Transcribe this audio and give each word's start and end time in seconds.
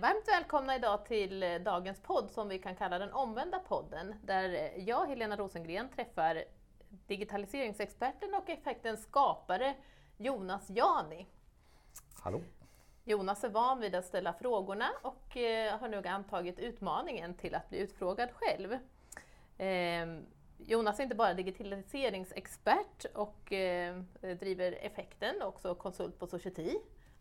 Varmt 0.00 0.28
välkomna 0.28 0.76
idag 0.76 1.04
till 1.04 1.42
eh, 1.42 1.54
dagens 1.54 2.00
podd 2.00 2.30
som 2.30 2.48
vi 2.48 2.58
kan 2.58 2.76
kalla 2.76 2.98
den 2.98 3.12
omvända 3.12 3.58
podden, 3.58 4.14
där 4.24 4.52
eh, 4.52 4.84
jag, 4.84 5.06
Helena 5.06 5.36
Rosengren, 5.36 5.88
träffar 5.88 6.44
digitaliseringsexperten 7.06 8.34
och 8.34 8.50
effektens 8.50 9.02
skapare 9.02 9.74
Jonas 10.16 10.70
Jani. 10.70 11.26
Hallå! 12.22 12.40
Jonas 13.04 13.44
är 13.44 13.48
van 13.48 13.80
vid 13.80 13.94
att 13.94 14.04
ställa 14.04 14.32
frågorna 14.32 14.88
och 15.02 15.36
eh, 15.36 15.78
har 15.78 15.88
nu 15.88 16.02
antagit 16.04 16.58
utmaningen 16.58 17.34
till 17.34 17.54
att 17.54 17.68
bli 17.68 17.78
utfrågad 17.78 18.28
själv. 18.32 18.78
Ehm, 19.58 20.26
Jonas 20.58 20.98
är 20.98 21.02
inte 21.02 21.16
bara 21.16 21.34
digitaliseringsexpert 21.34 23.04
och 23.14 23.52
driver 24.38 24.72
effekten, 24.72 25.42
också 25.42 25.74
konsult 25.74 26.18
på 26.18 26.26
Society 26.26 26.78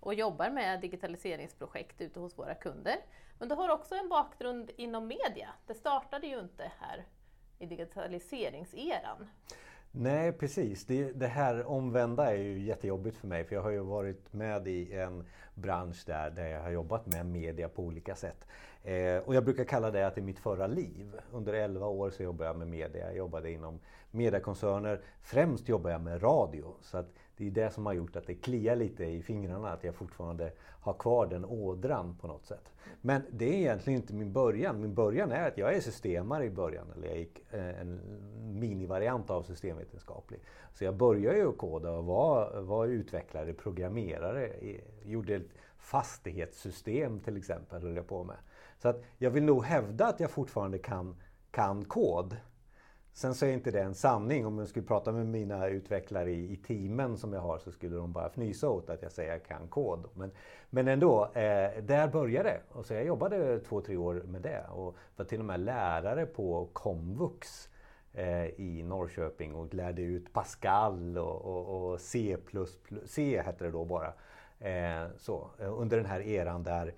och 0.07 0.13
jobbar 0.13 0.49
med 0.49 0.81
digitaliseringsprojekt 0.81 2.01
ute 2.01 2.19
hos 2.19 2.37
våra 2.37 2.55
kunder. 2.55 2.95
Men 3.39 3.49
du 3.49 3.55
har 3.55 3.69
också 3.69 3.95
en 3.95 4.09
bakgrund 4.09 4.71
inom 4.77 5.07
media. 5.07 5.49
Det 5.65 5.73
startade 5.73 6.27
ju 6.27 6.39
inte 6.39 6.71
här 6.79 7.05
i 7.59 7.65
digitaliseringseran. 7.65 9.27
Nej 9.91 10.31
precis, 10.31 10.85
det, 10.85 11.11
det, 11.11 11.27
här 11.27 11.65
omvända 11.65 12.31
är 12.31 12.37
ju 12.37 12.59
jättejobbigt 12.59 13.17
för 13.17 13.27
mig 13.27 13.43
för 13.43 13.55
jag 13.55 13.61
har 13.61 13.69
ju 13.69 13.79
varit 13.79 14.33
med 14.33 14.67
i 14.67 14.93
en 14.93 15.25
bransch 15.53 16.03
där, 16.05 16.29
där 16.29 16.47
jag 16.47 16.61
har 16.61 16.69
jobbat 16.69 17.05
med 17.05 17.25
media 17.25 17.69
på 17.69 17.83
olika 17.83 18.15
sätt. 18.15 18.47
Eh, 18.83 19.17
och 19.17 19.35
jag 19.35 19.43
brukar 19.43 19.63
kalla 19.63 19.91
det 19.91 20.07
att 20.07 20.15
det 20.15 20.21
är 20.21 20.23
mitt 20.23 20.39
förra 20.39 20.67
liv. 20.67 21.19
Under 21.31 21.53
11 21.53 21.87
år 21.87 22.09
så 22.09 22.23
jobbade 22.23 22.49
jag 22.49 22.57
med 22.57 22.67
media. 22.67 23.05
Jag 23.05 23.17
jobbade 23.17 23.51
inom 23.51 23.79
mediekoncerner. 24.11 25.01
Främst 25.21 25.69
jobbade 25.69 25.93
jag 25.93 26.01
med 26.01 26.23
radio. 26.23 26.75
Så 26.81 26.97
att 26.97 27.13
det 27.37 27.47
är 27.47 27.51
det 27.51 27.71
som 27.71 27.85
har 27.85 27.93
gjort 27.93 28.15
att 28.15 28.27
det 28.27 28.35
kliar 28.35 28.75
lite 28.75 29.05
i 29.05 29.21
fingrarna, 29.21 29.69
att 29.69 29.83
jag 29.83 29.95
fortfarande 29.95 30.51
har 30.59 30.93
kvar 30.93 31.27
den 31.27 31.45
ådran 31.45 32.17
på 32.21 32.27
något 32.27 32.45
sätt. 32.45 32.71
Men 33.01 33.21
det 33.31 33.45
är 33.45 33.53
egentligen 33.53 34.01
inte 34.01 34.13
min 34.13 34.33
början. 34.33 34.81
Min 34.81 34.93
början 34.93 35.31
är 35.31 35.47
att 35.47 35.57
jag 35.57 35.75
är 35.75 35.81
systemare 35.81 36.45
i 36.45 36.49
början, 36.49 36.87
eller 36.95 37.07
jag 37.07 37.17
gick 37.17 37.53
eh, 37.53 37.81
en 37.81 37.99
minivariant 38.59 39.29
av 39.29 39.43
systemvetenskaplig. 39.43 40.39
Så 40.73 40.83
jag 40.83 40.95
började 40.95 41.37
ju 41.37 41.49
att 41.49 41.57
koda 41.57 41.91
och 41.91 42.05
var, 42.05 42.61
var 42.61 42.87
utvecklare, 42.87 43.53
programmerare, 43.53 44.51
gjorde 45.03 45.35
ett 45.35 45.49
fastighetssystem 45.77 47.19
till 47.19 47.37
exempel, 47.37 47.81
höll 47.81 47.95
jag 47.95 48.07
på 48.07 48.23
med. 48.23 48.37
Så 48.77 48.89
att 48.89 49.03
jag 49.17 49.31
vill 49.31 49.43
nog 49.43 49.63
hävda 49.63 50.07
att 50.07 50.19
jag 50.19 50.31
fortfarande 50.31 50.77
kan, 50.77 51.15
kan 51.51 51.85
kod. 51.85 52.35
Sen 53.17 53.35
så 53.35 53.45
är 53.45 53.49
inte 53.51 53.71
det 53.71 53.81
en 53.81 53.95
sanning. 53.95 54.45
Om 54.45 54.59
jag 54.59 54.67
skulle 54.67 54.85
prata 54.85 55.11
med 55.11 55.25
mina 55.25 55.67
utvecklare 55.67 56.31
i, 56.31 56.53
i 56.53 56.57
teamen 56.57 57.17
som 57.17 57.33
jag 57.33 57.41
har 57.41 57.57
så 57.57 57.71
skulle 57.71 57.95
de 57.95 58.11
bara 58.11 58.25
fnysa 58.29 58.69
åt 58.69 58.89
att 58.89 59.01
jag 59.01 59.11
säger 59.11 59.35
att 59.35 59.41
jag 59.49 59.59
kan 59.59 59.67
kod. 59.67 60.05
Men, 60.13 60.31
men 60.69 60.87
ändå, 60.87 61.25
eh, 61.25 61.83
där 61.83 62.07
började 62.07 62.49
det. 62.49 62.61
Och 62.71 62.85
så 62.85 62.93
jag 62.93 63.05
jobbade 63.05 63.59
två, 63.59 63.81
tre 63.81 63.97
år 63.97 64.13
med 64.13 64.41
det 64.41 64.65
och 64.69 64.95
var 65.15 65.25
till 65.25 65.39
och 65.39 65.45
med 65.45 65.59
lärare 65.59 66.25
på 66.25 66.69
komvux 66.73 67.69
eh, 68.13 68.45
i 68.45 68.83
Norrköping 68.83 69.55
och 69.55 69.73
lärde 69.73 70.01
ut 70.01 70.33
Pascal 70.33 71.17
och, 71.17 71.45
och, 71.45 71.91
och 71.91 72.01
C++, 72.01 72.37
C 73.05 73.41
hette 73.45 73.63
det 73.63 73.71
då 73.71 73.85
bara. 73.85 74.13
Eh, 74.59 75.07
så, 75.17 75.49
eh, 75.59 75.79
under 75.79 75.97
den 75.97 76.05
här 76.05 76.21
eran 76.21 76.63
där 76.63 76.93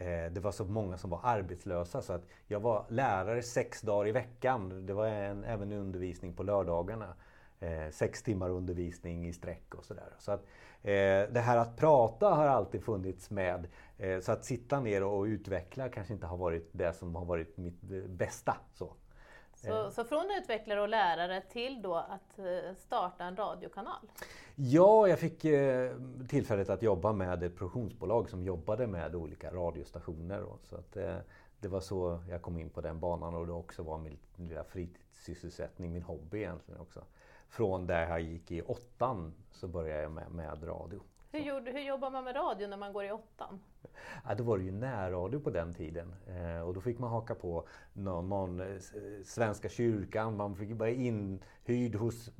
Eh, 0.00 0.32
det 0.32 0.40
var 0.40 0.52
så 0.52 0.64
många 0.64 0.98
som 0.98 1.10
var 1.10 1.20
arbetslösa 1.22 2.02
så 2.02 2.12
att 2.12 2.26
jag 2.46 2.60
var 2.60 2.84
lärare 2.88 3.42
sex 3.42 3.80
dagar 3.80 4.08
i 4.08 4.12
veckan. 4.12 4.86
Det 4.86 4.92
var 4.92 5.06
en, 5.06 5.44
även 5.44 5.72
undervisning 5.72 6.34
på 6.34 6.42
lördagarna. 6.42 7.14
Eh, 7.60 7.90
sex 7.90 8.22
timmar 8.22 8.50
undervisning 8.50 9.28
i 9.28 9.32
sträck 9.32 9.74
och 9.74 9.84
sådär. 9.84 10.14
Så 10.18 10.32
att, 10.32 10.40
eh, 10.82 11.32
det 11.32 11.40
här 11.40 11.56
att 11.56 11.76
prata 11.76 12.28
har 12.28 12.46
alltid 12.46 12.82
funnits 12.84 13.30
med. 13.30 13.66
Eh, 13.98 14.20
så 14.20 14.32
att 14.32 14.44
sitta 14.44 14.80
ner 14.80 15.04
och 15.04 15.24
utveckla 15.24 15.88
kanske 15.88 16.12
inte 16.14 16.26
har 16.26 16.36
varit 16.36 16.68
det 16.72 16.92
som 16.92 17.14
har 17.14 17.24
varit 17.24 17.56
mitt 17.56 17.92
eh, 17.92 17.98
bästa. 17.98 18.56
Så. 18.72 18.92
Så, 19.62 19.84
eh. 19.84 19.90
så, 19.90 20.04
från 20.04 20.26
utvecklare 20.38 20.80
och 20.80 20.88
lärare 20.88 21.40
till 21.40 21.82
då 21.82 21.94
att 21.94 22.38
eh, 22.38 22.74
starta 22.76 23.24
en 23.24 23.36
radiokanal? 23.36 24.10
Ja, 24.54 25.08
jag 25.08 25.18
fick 25.18 25.44
eh, 25.44 25.92
tillfället 26.28 26.70
att 26.70 26.82
jobba 26.82 27.12
med 27.12 27.42
ett 27.42 27.56
produktionsbolag 27.56 28.30
som 28.30 28.44
jobbade 28.44 28.86
med 28.86 29.14
olika 29.14 29.50
radiostationer. 29.50 30.44
Så 30.62 30.76
att, 30.76 30.96
det 31.60 31.68
var 31.68 31.80
så 31.80 32.22
jag 32.28 32.42
kom 32.42 32.58
in 32.58 32.70
på 32.70 32.80
den 32.80 33.00
banan 33.00 33.34
och 33.34 33.46
det 33.46 33.52
också 33.52 33.82
var 33.82 33.98
min 33.98 34.18
lilla 34.36 34.64
fritidssysselsättning, 34.64 35.92
min 35.92 36.02
hobby 36.02 36.38
egentligen 36.38 36.80
också. 36.80 37.04
Från 37.48 37.86
där 37.86 38.08
jag 38.08 38.20
gick 38.20 38.50
i 38.50 38.62
åttan 38.62 39.34
så 39.52 39.68
började 39.68 40.02
jag 40.02 40.12
med, 40.12 40.30
med 40.30 40.68
radio. 40.68 41.00
Hur, 41.32 41.40
gjorde, 41.40 41.70
hur 41.70 41.80
jobbar 41.80 42.10
man 42.10 42.24
med 42.24 42.36
radio 42.36 42.68
när 42.68 42.76
man 42.76 42.92
går 42.92 43.04
i 43.04 43.12
åttan? 43.12 43.60
Ja, 44.28 44.34
då 44.34 44.44
var 44.44 44.58
det 44.58 44.64
ju 44.64 44.72
närradio 44.72 45.40
på 45.40 45.50
den 45.50 45.74
tiden. 45.74 46.14
Eh, 46.26 46.60
och 46.60 46.74
då 46.74 46.80
fick 46.80 46.98
man 46.98 47.10
haka 47.10 47.34
på 47.34 47.68
någon, 47.92 48.28
någon 48.28 48.60
eh, 48.60 48.80
Svenska 49.24 49.68
kyrkan, 49.68 50.36
man 50.36 50.56
fick 50.56 50.72
vara 50.72 50.90
inhyrd 50.90 51.94
hos 51.94 52.30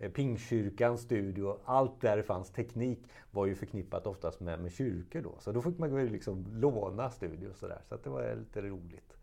eh, 0.00 0.10
Pingstkyrkans 0.10 1.00
studio. 1.00 1.58
Allt 1.64 2.00
där 2.00 2.16
det 2.16 2.22
fanns 2.22 2.50
teknik 2.50 3.08
var 3.30 3.46
ju 3.46 3.54
förknippat 3.54 4.06
oftast 4.06 4.40
med, 4.40 4.60
med 4.60 4.72
kyrkor 4.72 5.20
då. 5.20 5.34
Så 5.38 5.52
då 5.52 5.62
fick 5.62 5.78
man 5.78 5.94
ju 5.94 6.08
liksom 6.08 6.46
låna 6.50 7.10
studio 7.10 7.48
och 7.48 7.56
sådär. 7.56 7.80
Så 7.88 7.94
att 7.94 8.04
det 8.04 8.10
var 8.10 8.36
lite 8.36 8.62
roligt. 8.62 9.16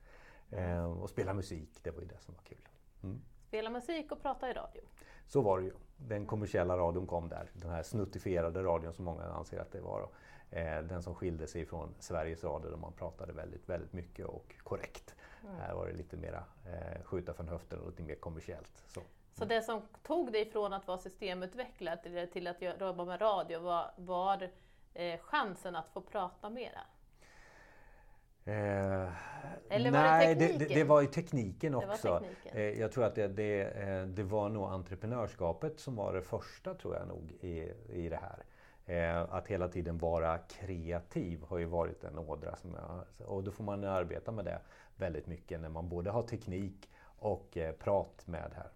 Eh, 0.50 0.86
och 0.86 1.10
spela 1.10 1.34
musik, 1.34 1.80
det 1.84 1.92
var 1.92 2.02
ju 2.02 2.08
det 2.08 2.20
som 2.20 2.34
var 2.34 2.44
kul. 2.44 2.68
Mm. 3.04 3.22
Spela 3.48 3.70
musik 3.70 4.12
och 4.12 4.22
prata 4.22 4.50
i 4.50 4.54
radio. 4.54 4.82
Så 5.28 5.42
var 5.42 5.60
det 5.60 5.66
ju. 5.66 5.74
Den 5.98 6.26
kommersiella 6.26 6.78
radion 6.78 7.08
kom 7.08 7.30
där. 7.30 7.52
Den 7.54 7.72
här 7.72 7.84
snuttifierade 7.84 8.64
radion 8.64 8.94
som 8.94 9.06
många 9.06 9.24
anser 9.24 9.60
att 9.60 9.72
det 9.72 9.82
var. 9.82 10.10
Eh, 10.50 10.82
den 10.82 11.04
som 11.04 11.16
skilde 11.16 11.48
sig 11.48 11.66
från 11.66 11.96
Sveriges 12.00 12.44
Radio 12.44 12.70
där 12.70 12.78
man 12.78 12.94
pratade 12.94 13.34
väldigt, 13.34 13.70
väldigt 13.70 13.94
mycket 13.94 14.26
och 14.26 14.56
korrekt. 14.64 15.16
Mm. 15.44 15.56
Här 15.56 15.74
var 15.74 15.88
det 15.88 15.94
lite 15.94 16.18
mera 16.18 16.44
eh, 16.66 17.04
skjuta 17.04 17.34
från 17.34 17.48
höften 17.48 17.80
och 17.80 17.88
lite 17.88 18.04
mer 18.04 18.16
kommersiellt. 18.16 18.84
Så. 18.88 19.02
Så 19.34 19.46
det 19.46 19.62
som 19.62 19.82
tog 20.04 20.32
dig 20.32 20.52
från 20.52 20.74
att 20.74 20.88
vara 20.88 20.98
systemutvecklare 20.98 21.98
till, 21.98 22.28
till 22.34 22.48
att 22.48 22.62
jobba 22.62 23.06
med 23.06 23.22
radio 23.22 23.60
var, 23.60 23.92
var 23.98 24.50
eh, 24.94 25.20
chansen 25.20 25.76
att 25.76 25.90
få 25.90 26.02
prata 26.02 26.50
mera? 26.50 26.82
Eh, 28.52 29.10
Eller 29.70 29.92
var 29.92 30.00
nej, 30.00 30.36
det, 30.36 30.48
det, 30.60 30.66
det, 30.66 30.84
var 30.84 31.02
ju 31.02 31.08
tekniken 31.08 31.76
också. 31.76 32.20
Tekniken. 32.20 32.58
Eh, 32.58 32.80
jag 32.80 32.92
tror 32.92 33.04
att 33.04 33.16
det, 33.16 33.28
det, 33.28 33.62
eh, 33.62 34.06
det, 34.06 34.24
var 34.24 34.50
nog 34.50 34.70
entreprenörskapet 34.70 35.80
som 35.80 35.96
var 35.96 36.14
det 36.14 36.22
första 36.22 36.74
tror 36.74 36.96
jag 36.96 37.08
nog 37.08 37.32
i, 37.42 37.72
i 37.90 38.10
det 38.10 38.20
här. 38.22 38.44
Eh, 38.86 39.34
att 39.34 39.48
hela 39.48 39.68
tiden 39.68 39.98
vara 39.98 40.38
kreativ 40.38 41.44
har 41.44 41.58
ju 41.58 41.66
varit 41.66 42.04
en 42.04 42.18
ådra 42.18 42.56
som 42.56 42.74
jag, 42.74 43.30
och 43.30 43.44
då 43.44 43.52
får 43.52 43.64
man 43.64 43.84
arbeta 43.84 44.32
med 44.32 44.46
det 44.46 44.60
väldigt 44.96 45.28
mycket 45.28 45.62
när 45.62 45.70
man 45.70 45.90
både 45.90 46.10
har 46.10 46.24
teknik 46.24 46.90
och 47.20 47.58
prat 47.80 48.28
med 48.28 48.52
här. 48.56 48.70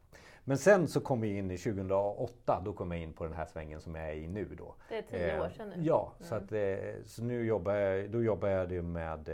Men 0.47 0.57
sen 0.57 0.87
så 0.87 1.01
kom 1.01 1.21
vi 1.21 1.37
in 1.37 1.51
i 1.51 1.57
2008, 1.57 2.61
då 2.65 2.73
kom 2.73 2.91
jag 2.91 3.01
in 3.01 3.13
på 3.13 3.23
den 3.23 3.33
här 3.33 3.45
svängen 3.45 3.81
som 3.81 3.95
jag 3.95 4.09
är 4.09 4.13
i 4.13 4.27
nu 4.27 4.55
då. 4.57 4.75
Det 4.89 4.97
är 4.97 5.01
tio 5.01 5.41
år 5.41 5.49
sedan 5.49 5.69
nu. 5.69 5.83
Ja, 5.83 6.13
mm. 6.17 6.29
så, 6.29 6.35
att, 6.35 6.51
eh, 6.51 7.03
så 7.05 7.23
nu 7.23 7.45
jobbar 7.45 7.73
jag, 7.73 8.11
då 8.11 8.23
jobbar 8.23 8.47
jag 8.47 8.83
med 8.83 9.29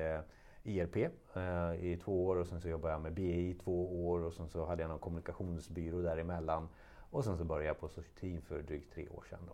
ERP 0.64 0.96
eh, 0.96 1.86
i 1.86 2.00
två 2.04 2.26
år 2.26 2.36
och 2.36 2.48
sen 2.48 2.62
så 2.62 2.70
jobbade 2.70 2.94
jag 2.94 3.02
med 3.02 3.14
BI 3.14 3.50
i 3.50 3.54
två 3.54 4.08
år 4.08 4.24
och 4.24 4.34
sen 4.34 4.50
så 4.50 4.66
hade 4.66 4.82
jag 4.84 4.90
någon 4.90 5.00
kommunikationsbyrå 5.00 6.02
däremellan. 6.02 6.70
Och 7.12 7.24
sen 7.24 7.38
så 7.38 7.44
började 7.44 7.68
jag 7.68 7.80
på 7.80 7.88
Societin 7.88 8.42
för 8.42 8.62
drygt 8.62 8.94
tre 8.94 9.10
år 9.10 9.26
sedan. 9.30 9.40
Då. 9.48 9.54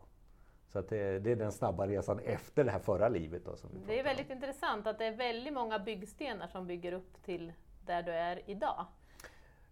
Så 0.67 0.79
att 0.79 0.89
det, 0.89 1.19
det, 1.19 1.31
är 1.31 1.35
den 1.35 1.51
snabba 1.51 1.87
resan 1.87 2.19
efter 2.19 2.63
det 2.63 2.71
här 2.71 2.79
förra 2.79 3.09
livet. 3.09 3.45
Då, 3.45 3.55
som 3.55 3.69
vi 3.73 3.79
det 3.87 3.99
är 3.99 4.03
väldigt 4.03 4.29
om. 4.29 4.35
intressant 4.35 4.87
att 4.87 4.97
det 4.97 5.05
är 5.05 5.15
väldigt 5.15 5.53
många 5.53 5.79
byggstenar 5.79 6.47
som 6.47 6.67
bygger 6.67 6.91
upp 6.93 7.23
till 7.23 7.53
där 7.85 8.03
du 8.03 8.11
är 8.11 8.41
idag. 8.45 8.85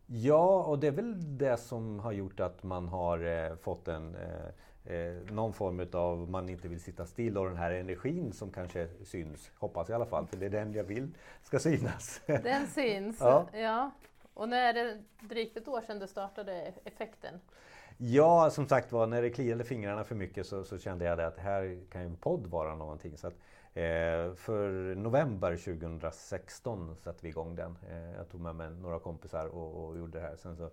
Ja, 0.08 0.64
och 0.64 0.80
det 0.80 0.88
är 0.88 0.92
väl 0.92 1.38
det 1.38 1.58
som 1.58 2.00
har 2.00 2.12
gjort 2.12 2.40
att 2.40 2.64
man 2.64 2.88
har 2.88 3.26
eh, 3.26 3.56
fått 3.56 3.88
en 3.88 4.16
eh, 4.16 4.94
eh, 4.96 5.14
någon 5.32 5.54
form 5.54 5.88
av, 5.94 6.30
man 6.30 6.50
inte 6.50 6.68
vill 6.68 6.82
sitta 6.82 7.06
still 7.06 7.38
och 7.38 7.46
den 7.46 7.58
här 7.58 7.72
energin 7.72 8.34
som 8.34 8.52
kanske 8.52 8.88
syns, 9.04 9.52
hoppas 9.56 9.90
i 9.90 9.94
alla 9.94 10.06
fall, 10.06 10.28
för 10.28 10.38
det 10.38 10.46
är 10.46 10.50
den 10.50 10.74
jag 10.74 10.84
vill 10.84 11.10
ska 11.44 11.60
synas. 11.60 12.22
Den 12.26 12.68
syns, 12.68 13.18
ja. 13.20 13.48
ja. 13.54 13.92
Och 14.34 14.50
när 14.50 14.58
är 14.58 14.74
det 14.74 15.02
drygt 15.20 15.58
ett 15.58 15.68
år 15.68 15.82
sedan 15.82 16.00
du 16.00 16.08
startade 16.08 16.74
Effekten? 16.84 17.40
Ja, 17.98 18.50
som 18.50 18.68
sagt 18.68 18.92
var, 18.92 19.08
när 19.08 19.22
det 19.22 19.30
kliade 19.30 19.64
fingrarna 19.64 20.04
för 20.04 20.16
mycket 20.16 20.48
så, 20.48 20.64
så 20.64 20.78
kände 20.78 21.06
jag 21.06 21.22
att 21.22 21.38
här 21.38 21.80
kan 21.92 22.04
ju 22.04 22.16
podd 22.16 22.48
vara 22.48 22.76
någonting. 22.76 23.18
Så 23.18 23.28
att, 23.28 23.34
för 24.36 24.96
november 24.96 25.58
2016 25.58 26.96
satte 26.96 27.20
vi 27.22 27.30
igång 27.30 27.56
den. 27.56 27.78
Eh, 27.90 28.12
jag 28.12 28.30
tog 28.30 28.42
med 28.42 28.56
mig 28.56 28.70
några 28.70 29.00
kompisar 29.00 29.46
och, 29.48 29.86
och 29.86 29.98
gjorde 29.98 30.20
det 30.20 30.26
här. 30.26 30.36
Sen 30.36 30.58
så, 30.58 30.70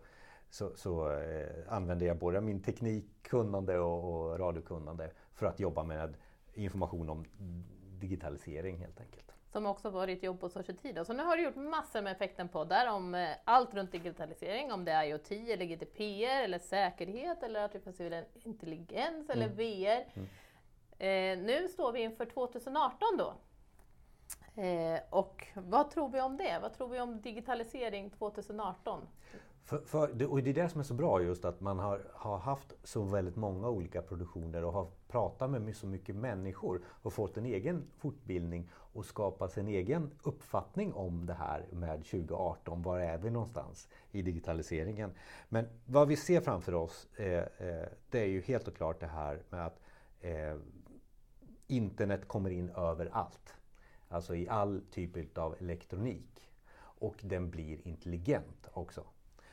så, 0.50 0.76
så 0.76 1.12
eh, 1.12 1.49
använde 1.69 2.04
jag 2.04 2.19
både 2.19 2.40
min 2.40 2.62
teknikkunnande 2.62 3.78
och, 3.78 4.04
och 4.04 4.38
radiokunnande 4.38 5.10
för 5.34 5.46
att 5.46 5.60
jobba 5.60 5.82
med 5.82 6.16
information 6.54 7.10
om 7.10 7.25
digitalisering 8.00 8.78
helt 8.78 9.00
enkelt 9.00 9.32
som 9.52 9.66
också 9.66 9.90
var 9.90 10.06
ditt 10.06 10.22
jobb 10.22 10.40
på 10.40 10.48
Society. 10.48 10.94
Så 11.06 11.12
nu 11.12 11.22
har 11.22 11.37
du 11.37 11.43
gjort 11.43 11.56
massor 11.56 12.02
med 12.02 12.12
effekten-poddar 12.12 12.87
om 12.87 13.14
eh, 13.14 13.28
allt 13.44 13.75
runt 13.75 13.93
digitalisering, 13.93 14.72
om 14.72 14.84
det 14.84 14.93
är 14.93 15.05
IoT 15.05 15.31
eller 15.31 15.64
GDPR 15.64 16.44
eller 16.44 16.58
säkerhet 16.58 17.43
eller 17.43 17.64
artificiell 17.64 18.25
intelligens 18.34 19.31
eller 19.31 19.46
mm. 19.46 19.56
VR. 19.56 20.05
Mm. 20.14 20.28
Eh, 21.02 21.38
nu 21.38 21.69
står 21.69 21.93
vi 21.93 22.02
inför 22.02 22.25
2018 22.25 23.08
då. 23.19 23.34
Eh, 24.62 25.00
och 25.10 25.46
vad 25.54 25.90
tror 25.90 26.08
vi 26.08 26.20
om 26.20 26.37
det? 26.37 26.58
Vad 26.62 26.75
tror 26.75 26.88
vi 26.88 27.00
om 27.00 27.20
digitalisering 27.20 28.10
2018? 28.10 29.00
För, 29.64 29.78
för, 29.78 30.31
och 30.31 30.43
det 30.43 30.50
är 30.50 30.54
det 30.54 30.69
som 30.69 30.81
är 30.81 30.84
så 30.84 30.94
bra 30.94 31.22
just 31.22 31.44
att 31.44 31.60
man 31.60 31.78
har, 31.78 32.06
har 32.14 32.38
haft 32.38 32.75
så 32.84 33.02
väldigt 33.02 33.37
många 33.37 33.69
olika 33.69 34.02
produktioner 34.02 34.64
och 34.64 34.72
har 34.72 34.87
pratat 35.08 35.50
med 35.50 35.76
så 35.76 35.87
mycket 35.87 36.16
människor 36.16 36.82
och 36.87 37.12
fått 37.12 37.37
en 37.37 37.46
egen 37.46 37.84
fortbildning 37.98 38.70
och 38.72 39.05
skapat 39.05 39.52
sin 39.52 39.69
egen 39.69 40.10
uppfattning 40.22 40.93
om 40.93 41.26
det 41.26 41.34
här 41.34 41.66
med 41.72 42.05
2018. 42.05 42.82
Var 42.82 42.98
är 42.98 43.19
vi 43.19 43.31
någonstans 43.31 43.88
i 44.10 44.22
digitaliseringen? 44.22 45.12
Men 45.48 45.69
vad 45.84 46.08
vi 46.08 46.16
ser 46.16 46.40
framför 46.40 46.75
oss 46.75 47.08
eh, 47.16 47.38
eh, 47.38 47.88
det 48.10 48.20
är 48.20 48.26
ju 48.26 48.40
helt 48.40 48.69
och 48.69 48.76
klart 48.76 49.00
det 49.00 49.06
här 49.06 49.43
med 49.50 49.66
att 49.66 49.81
eh, 50.20 50.56
internet 51.66 52.28
kommer 52.28 52.50
in 52.50 52.70
överallt. 52.70 53.54
Alltså 54.08 54.34
i 54.34 54.48
all 54.48 54.82
typ 54.90 55.38
av 55.38 55.56
elektronik. 55.60 56.50
Och 56.74 57.16
den 57.22 57.50
blir 57.50 57.88
intelligent 57.88 58.68
också. 58.72 59.04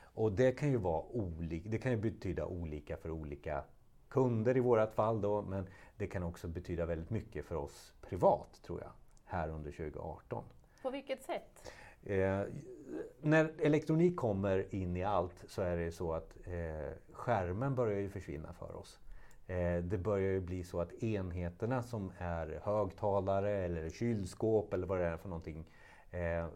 Och 0.01 0.31
det 0.31 0.51
kan 0.51 0.69
ju 0.69 0.77
vara 0.77 1.03
olika, 1.03 1.69
det 1.69 1.77
kan 1.77 1.91
ju 1.91 1.97
betyda 1.97 2.45
olika 2.45 2.97
för 2.97 3.11
olika 3.11 3.63
kunder 4.09 4.57
i 4.57 4.59
vårat 4.59 4.93
fall 4.93 5.21
då, 5.21 5.41
men 5.41 5.67
det 5.97 6.07
kan 6.07 6.23
också 6.23 6.47
betyda 6.47 6.85
väldigt 6.85 7.09
mycket 7.09 7.45
för 7.45 7.55
oss 7.55 7.93
privat 8.01 8.61
tror 8.63 8.81
jag, 8.81 8.91
här 9.25 9.49
under 9.49 9.71
2018. 9.71 10.43
På 10.81 10.89
vilket 10.89 11.23
sätt? 11.23 11.73
Eh, 12.03 12.41
när 13.21 13.53
elektronik 13.59 14.15
kommer 14.15 14.75
in 14.75 14.97
i 14.97 15.03
allt 15.03 15.45
så 15.47 15.61
är 15.61 15.77
det 15.77 15.91
så 15.91 16.13
att 16.13 16.37
eh, 16.47 16.93
skärmen 17.11 17.75
börjar 17.75 17.99
ju 17.99 18.09
försvinna 18.09 18.53
för 18.53 18.75
oss. 18.75 18.99
Eh, 19.49 19.83
det 19.83 19.97
börjar 19.97 20.31
ju 20.31 20.39
bli 20.39 20.63
så 20.63 20.81
att 20.81 21.03
enheterna 21.03 21.83
som 21.83 22.11
är 22.17 22.59
högtalare 22.63 23.51
eller 23.51 23.89
kylskåp 23.89 24.73
eller 24.73 24.87
vad 24.87 24.99
det 24.99 25.05
är 25.05 25.17
för 25.17 25.29
någonting 25.29 25.65
eh, 26.11 26.47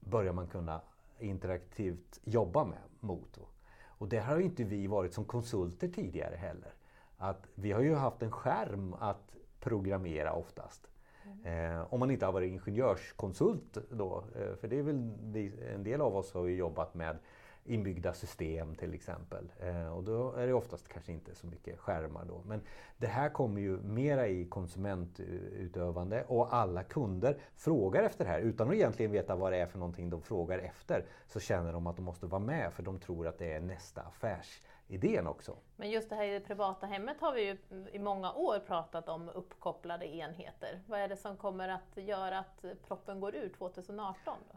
börjar 0.00 0.32
man 0.32 0.46
kunna 0.46 0.80
interaktivt 1.18 2.20
jobba 2.24 2.64
med 2.64 2.78
mot. 3.00 3.38
Och 3.84 4.08
det 4.08 4.18
har 4.18 4.36
ju 4.36 4.44
inte 4.44 4.64
vi 4.64 4.86
varit 4.86 5.14
som 5.14 5.24
konsulter 5.24 5.88
tidigare 5.88 6.36
heller. 6.36 6.74
Att 7.16 7.46
vi 7.54 7.72
har 7.72 7.80
ju 7.80 7.94
haft 7.94 8.22
en 8.22 8.30
skärm 8.30 8.94
att 8.94 9.36
programmera 9.60 10.32
oftast. 10.32 10.88
Mm. 11.24 11.76
Eh, 11.76 11.94
om 11.94 12.00
man 12.00 12.10
inte 12.10 12.26
har 12.26 12.32
varit 12.32 12.48
ingenjörskonsult 12.48 13.78
då. 13.90 14.24
Eh, 14.36 14.56
för 14.56 14.68
det 14.68 14.78
är 14.78 14.82
väl 14.82 15.10
vi, 15.22 15.52
en 15.74 15.84
del 15.84 16.00
av 16.00 16.16
oss 16.16 16.34
har 16.34 16.46
ju 16.46 16.56
jobbat 16.56 16.94
med 16.94 17.18
inbyggda 17.64 18.12
system 18.12 18.74
till 18.74 18.94
exempel. 18.94 19.52
Eh, 19.60 19.96
och 19.96 20.04
då 20.04 20.32
är 20.32 20.46
det 20.46 20.54
oftast 20.54 20.88
kanske 20.88 21.12
inte 21.12 21.34
så 21.34 21.46
mycket 21.46 21.78
skärmar 21.78 22.24
då. 22.24 22.42
Men 22.46 22.62
det 22.96 23.06
här 23.06 23.28
kommer 23.28 23.60
ju 23.60 23.76
mera 23.76 24.28
i 24.28 24.44
konsumentutövande 24.44 26.24
och 26.28 26.54
alla 26.54 26.82
kunder 26.82 27.36
frågar 27.56 28.02
efter 28.02 28.24
det 28.24 28.30
här 28.30 28.40
utan 28.40 28.68
att 28.68 28.74
egentligen 28.74 29.12
veta 29.12 29.36
vad 29.36 29.52
det 29.52 29.58
är 29.58 29.66
för 29.66 29.78
någonting 29.78 30.10
de 30.10 30.22
frågar 30.22 30.58
efter. 30.58 31.04
Så 31.26 31.40
känner 31.40 31.72
de 31.72 31.86
att 31.86 31.96
de 31.96 32.02
måste 32.02 32.26
vara 32.26 32.42
med 32.42 32.72
för 32.72 32.82
de 32.82 32.98
tror 32.98 33.26
att 33.26 33.38
det 33.38 33.52
är 33.52 33.60
nästa 33.60 34.02
affärsidén 34.02 35.26
också. 35.26 35.56
Men 35.76 35.90
just 35.90 36.08
det 36.10 36.16
här 36.16 36.24
i 36.24 36.32
det 36.32 36.40
privata 36.40 36.86
hemmet 36.86 37.20
har 37.20 37.32
vi 37.32 37.42
ju 37.42 37.58
i 37.92 37.98
många 37.98 38.32
år 38.32 38.58
pratat 38.66 39.08
om 39.08 39.28
uppkopplade 39.28 40.06
enheter. 40.06 40.82
Vad 40.86 41.00
är 41.00 41.08
det 41.08 41.16
som 41.16 41.36
kommer 41.36 41.68
att 41.68 41.96
göra 41.96 42.38
att 42.38 42.64
proppen 42.88 43.20
går 43.20 43.34
ur 43.34 43.48
2018? 43.48 44.38
Då? 44.50 44.56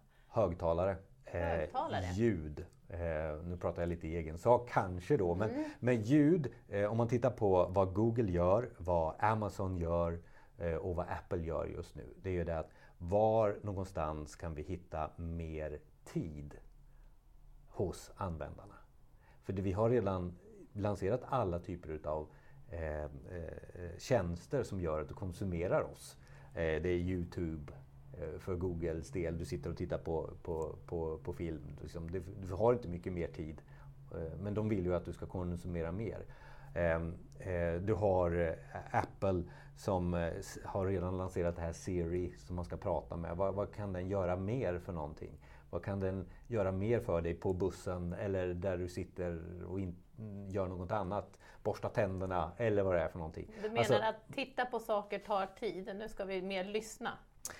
Högtalare. 1.25 2.01
Eh, 2.01 2.18
ljud. 2.18 2.66
Eh, 2.90 3.44
nu 3.44 3.58
pratar 3.58 3.82
jag 3.82 3.90
lite 3.90 4.08
i 4.08 4.16
egen 4.16 4.38
sak 4.38 4.70
kanske 4.70 5.18
då, 5.18 5.36
men, 5.36 5.50
mm. 5.50 5.70
men 5.80 6.02
ljud, 6.02 6.54
eh, 6.70 6.92
om 6.92 6.98
man 6.98 7.08
tittar 7.08 7.30
på 7.30 7.66
vad 7.66 7.94
Google 7.94 8.32
gör, 8.32 8.70
vad 8.78 9.16
Amazon 9.20 9.78
gör 9.78 10.20
eh, 10.58 10.76
och 10.76 10.96
vad 10.96 11.06
Apple 11.10 11.44
gör 11.44 11.66
just 11.66 11.96
nu. 11.96 12.14
Det 12.22 12.30
är 12.30 12.34
ju 12.34 12.44
det 12.44 12.60
att 12.60 12.70
var 12.98 13.60
någonstans 13.64 14.36
kan 14.36 14.56
vi 14.56 14.62
hitta 14.62 15.10
mer 15.16 15.80
tid 16.04 16.58
hos 17.68 18.12
användarna? 18.16 18.76
För 19.44 19.54
det, 19.54 19.62
vi 19.62 19.72
har 19.72 19.90
redan 19.90 20.38
lanserat 20.74 21.22
alla 21.26 21.60
typer 21.60 22.00
av 22.04 22.28
eh, 22.70 23.04
eh, 23.04 23.10
tjänster 23.98 24.64
som 24.64 24.82
gör 24.82 25.02
att 25.02 25.08
du 25.08 25.14
konsumerar 25.14 25.82
oss. 25.82 26.18
det 26.54 26.90
är 26.90 26.98
Youtube, 26.98 27.74
Eh, 27.74 27.85
för 28.39 28.56
Googles 28.56 29.12
del. 29.12 29.38
Du 29.38 29.45
sitter 29.45 29.69
och 29.69 29.77
tittar 29.77 29.97
på, 29.97 30.29
på, 30.44 30.75
på, 30.85 31.17
på 31.17 31.33
film. 31.33 31.77
Liksom, 31.81 32.23
du 32.47 32.53
har 32.53 32.73
inte 32.73 32.88
mycket 32.88 33.13
mer 33.13 33.27
tid. 33.27 33.62
Eh, 34.12 34.39
men 34.39 34.53
de 34.53 34.69
vill 34.69 34.85
ju 34.85 34.95
att 34.95 35.06
du 35.06 35.13
ska 35.13 35.25
konsumera 35.25 35.91
mer. 35.91 36.25
Ehm, 36.75 37.13
eh, 37.39 37.73
du 37.73 37.94
har 37.94 38.56
Apple 38.91 39.44
som 39.77 40.31
har 40.63 40.85
redan 40.85 41.17
lanserat 41.17 41.56
det 41.56 41.62
här 41.62 41.73
Siri 41.73 42.33
som 42.38 42.56
man 42.56 42.65
ska 42.65 42.77
prata 42.77 43.17
med. 43.17 43.38
Vad, 43.38 43.56
vad, 43.56 43.73
kan 43.73 43.94
den 43.94 44.07
göra 44.09 44.35
mer 44.35 44.79
för 44.79 44.94
någonting? 44.94 45.38
Vad 45.69 45.83
kan 45.83 46.00
den 46.00 46.27
göra 46.47 46.71
mer 46.71 47.00
för 47.00 47.21
dig 47.21 47.33
på 47.33 47.53
bussen 47.53 48.13
eller 48.13 48.53
där 48.53 48.77
du 48.77 48.88
sitter 48.88 49.41
och 49.67 49.79
in, 49.79 49.95
gör 50.50 50.67
något 50.67 50.91
annat? 50.91 51.39
Borsta 51.63 51.89
tänderna 51.89 52.51
eller 52.57 52.83
vad 52.83 52.95
det 52.95 53.01
är 53.01 53.07
för 53.07 53.17
någonting. 53.17 53.51
Du 53.62 53.69
menar 53.69 53.79
alltså, 53.79 53.94
att 53.94 54.33
titta 54.33 54.65
på 54.65 54.79
saker 54.79 55.19
tar 55.19 55.45
tid, 55.45 55.91
nu 55.95 56.09
ska 56.09 56.25
vi 56.25 56.41
mer 56.41 56.63
lyssna? 56.63 57.17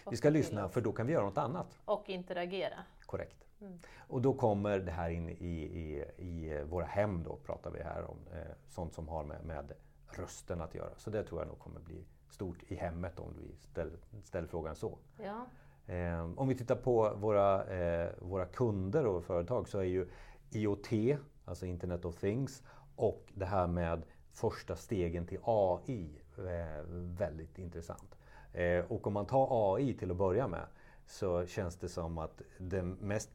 Vi 0.10 0.18
ska 0.18 0.30
lyssna 0.30 0.70
för 0.70 0.82
då 0.82 0.92
kan 0.92 1.08
vi 1.08 1.14
göra 1.14 1.26
något 1.26 1.38
annat. 1.38 1.80
Och 1.86 2.10
interagera. 2.10 2.84
Korrekt. 3.06 3.46
Mm. 3.62 3.80
Och 4.08 4.22
då 4.22 4.34
kommer 4.34 4.80
det 4.80 4.92
här 4.92 5.10
in 5.10 5.30
i, 5.30 5.34
i, 5.34 6.06
i 6.18 6.64
våra 6.64 6.86
hem 6.86 7.24
då 7.24 7.36
pratar 7.36 7.72
vi 7.72 7.84
här 7.84 8.04
om. 8.04 8.18
Eh, 8.34 8.40
sånt 8.68 8.94
som 8.94 9.08
har 9.08 9.24
med, 9.24 9.46
med 9.46 9.72
rösten 10.08 10.62
att 10.62 10.76
göra. 10.76 10.92
Så 10.98 11.10
det 11.10 11.24
tror 11.24 11.42
jag 11.42 11.48
nog 11.48 11.60
kommer 11.60 11.80
bli 11.80 12.06
stort 12.30 12.58
i 12.68 12.76
hemmet 12.76 13.20
om 13.20 13.34
vi 13.38 13.56
ställer, 13.56 13.98
ställer 14.24 14.48
frågan 14.48 14.76
så. 14.76 14.98
Ja. 15.18 15.46
Eh, 15.94 16.32
om 16.36 16.48
vi 16.48 16.56
tittar 16.56 16.76
på 16.76 17.14
våra, 17.16 17.66
eh, 17.66 18.10
våra 18.20 18.46
kunder 18.46 19.06
och 19.06 19.24
företag 19.24 19.70
så 19.70 19.80
är 19.80 19.84
ju 19.84 20.08
IoT, 20.52 21.18
alltså 21.46 21.66
Internet 21.66 22.06
of 22.06 22.16
Things, 22.16 22.64
och 22.96 23.32
det 23.34 23.46
här 23.46 23.68
med 23.68 24.04
första 24.32 24.76
stegen 24.76 25.28
till 25.28 25.40
AI 25.44 26.22
eh, 26.38 26.84
väldigt 27.18 27.58
intressant. 27.58 28.15
Eh, 28.56 28.86
och 28.92 29.08
om 29.08 29.14
man 29.14 29.26
tar 29.26 29.76
AI 29.76 29.94
till 29.94 30.12
att 30.12 30.18
börja 30.18 30.48
med 30.48 30.66
så 31.06 31.46
känns 31.46 31.76
det 31.76 31.90
som 31.90 32.18
att 32.18 32.42
det 32.58 32.84
mest 32.84 33.30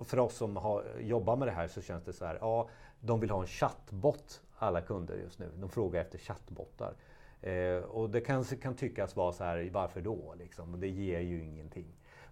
för 0.00 0.18
oss 0.18 0.36
som 0.36 0.56
har, 0.56 0.84
jobbar 1.00 1.36
med 1.36 1.48
det 1.48 1.52
här 1.52 1.68
så 1.68 1.82
känns 1.82 2.04
det 2.04 2.12
så 2.12 2.24
här, 2.24 2.38
ja, 2.40 2.68
de 3.00 3.20
vill 3.20 3.30
ha 3.30 3.40
en 3.40 3.46
chattbot, 3.46 4.42
alla 4.56 4.80
kunder 4.80 5.16
just 5.16 5.38
nu. 5.38 5.50
De 5.56 5.68
frågar 5.68 6.00
efter 6.00 6.18
chattbottar. 6.18 6.94
Eh, 7.40 7.76
och 7.76 8.10
det 8.10 8.20
kan, 8.20 8.44
kan 8.44 8.74
tyckas 8.74 9.16
vara 9.16 9.32
så 9.32 9.44
här, 9.44 9.70
varför 9.72 10.00
då? 10.00 10.34
Liksom? 10.38 10.80
Det 10.80 10.88
ger 10.88 11.20
ju 11.20 11.44
ingenting. 11.44 11.86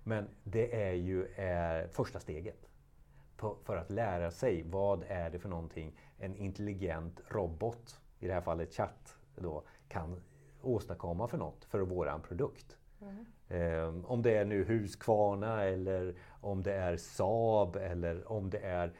Men 0.04 0.28
det 0.44 0.82
är 0.82 0.92
ju 0.92 1.26
eh, 1.26 1.88
första 1.90 2.20
steget 2.20 2.68
på, 3.36 3.56
för 3.64 3.76
att 3.76 3.90
lära 3.90 4.30
sig 4.30 4.62
vad 4.62 5.04
är 5.08 5.30
det 5.30 5.38
för 5.38 5.48
någonting 5.48 5.92
en 6.18 6.36
intelligent 6.36 7.20
robot, 7.28 8.00
i 8.18 8.26
det 8.26 8.34
här 8.34 8.40
fallet 8.40 8.74
chatt, 8.74 9.16
då, 9.36 9.62
kan 9.88 10.20
åstadkomma 10.62 11.28
för 11.28 11.38
något 11.38 11.64
för 11.64 11.80
våran 11.80 12.20
produkt. 12.20 12.76
Mm. 13.00 14.04
Om 14.04 14.22
det 14.22 14.36
är 14.36 14.44
nu 14.44 14.64
Husqvarna 14.64 15.64
eller 15.64 16.14
om 16.40 16.62
det 16.62 16.74
är 16.74 16.96
Saab 16.96 17.76
eller 17.76 18.32
om 18.32 18.50
det 18.50 18.58
är 18.58 18.92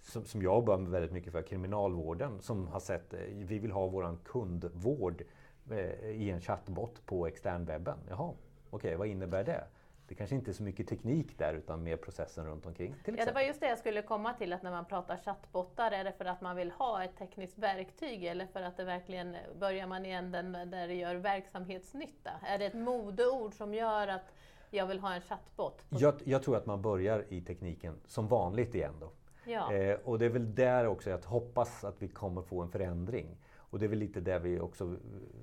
som, 0.00 0.24
som 0.24 0.42
jag 0.42 0.54
jobbar 0.54 0.76
väldigt 0.78 1.12
mycket 1.12 1.32
för, 1.32 1.42
kriminalvården 1.42 2.40
som 2.40 2.66
har 2.66 2.80
sett 2.80 3.14
eh, 3.14 3.20
vi 3.32 3.58
vill 3.58 3.70
ha 3.70 3.86
våran 3.86 4.18
kundvård 4.24 5.22
eh, 5.70 6.10
i 6.10 6.30
en 6.30 6.40
chattbot 6.40 7.06
på 7.06 7.26
externwebben. 7.26 7.98
Jaha, 8.08 8.28
okej, 8.28 8.36
okay, 8.70 8.96
vad 8.96 9.08
innebär 9.08 9.44
det? 9.44 9.64
Det 10.08 10.14
kanske 10.14 10.36
inte 10.36 10.50
är 10.50 10.52
så 10.52 10.62
mycket 10.62 10.88
teknik 10.88 11.38
där 11.38 11.54
utan 11.54 11.82
mer 11.82 11.96
processen 11.96 12.46
runt 12.46 12.66
omkring. 12.66 12.94
ja, 13.04 13.24
det 13.24 13.32
var 13.32 13.40
just 13.40 13.60
det 13.60 13.68
jag 13.68 13.78
skulle 13.78 14.02
komma 14.02 14.34
till, 14.34 14.52
att 14.52 14.62
när 14.62 14.70
man 14.70 14.84
pratar 14.84 15.16
chattbottar, 15.16 15.90
är 15.90 16.04
det 16.04 16.12
för 16.12 16.24
att 16.24 16.40
man 16.40 16.56
vill 16.56 16.70
ha 16.70 17.04
ett 17.04 17.16
tekniskt 17.18 17.58
verktyg 17.58 18.24
eller 18.24 18.46
för 18.46 18.62
att 18.62 18.76
det 18.76 18.84
verkligen 18.84 19.36
börjar 19.60 19.86
man 19.86 20.06
i 20.06 20.10
änden 20.10 20.52
där 20.52 20.88
det 20.88 20.94
gör 20.94 21.14
verksamhetsnytta? 21.14 22.30
Är 22.42 22.58
det 22.58 22.66
ett 22.66 22.74
modeord 22.74 23.54
som 23.54 23.74
gör 23.74 24.08
att 24.08 24.32
jag 24.70 24.86
vill 24.86 24.98
ha 24.98 25.14
en 25.14 25.20
chattbot? 25.20 25.84
Jag, 25.88 26.14
jag 26.24 26.42
tror 26.42 26.56
att 26.56 26.66
man 26.66 26.82
börjar 26.82 27.24
i 27.28 27.40
tekniken 27.40 28.00
som 28.06 28.28
vanligt 28.28 28.74
igen 28.74 28.94
då. 29.00 29.10
Ja. 29.44 29.72
Eh, 29.72 29.98
och 30.04 30.18
det 30.18 30.24
är 30.24 30.30
väl 30.30 30.54
där 30.54 30.86
också 30.86 31.10
jag 31.10 31.18
hoppas 31.18 31.84
att 31.84 32.02
vi 32.02 32.08
kommer 32.08 32.42
få 32.42 32.62
en 32.62 32.70
förändring. 32.70 33.36
Och 33.70 33.78
det 33.78 33.86
är 33.86 33.88
väl 33.88 33.98
lite 33.98 34.20
det 34.20 34.38
vi 34.38 34.60
också 34.60 34.96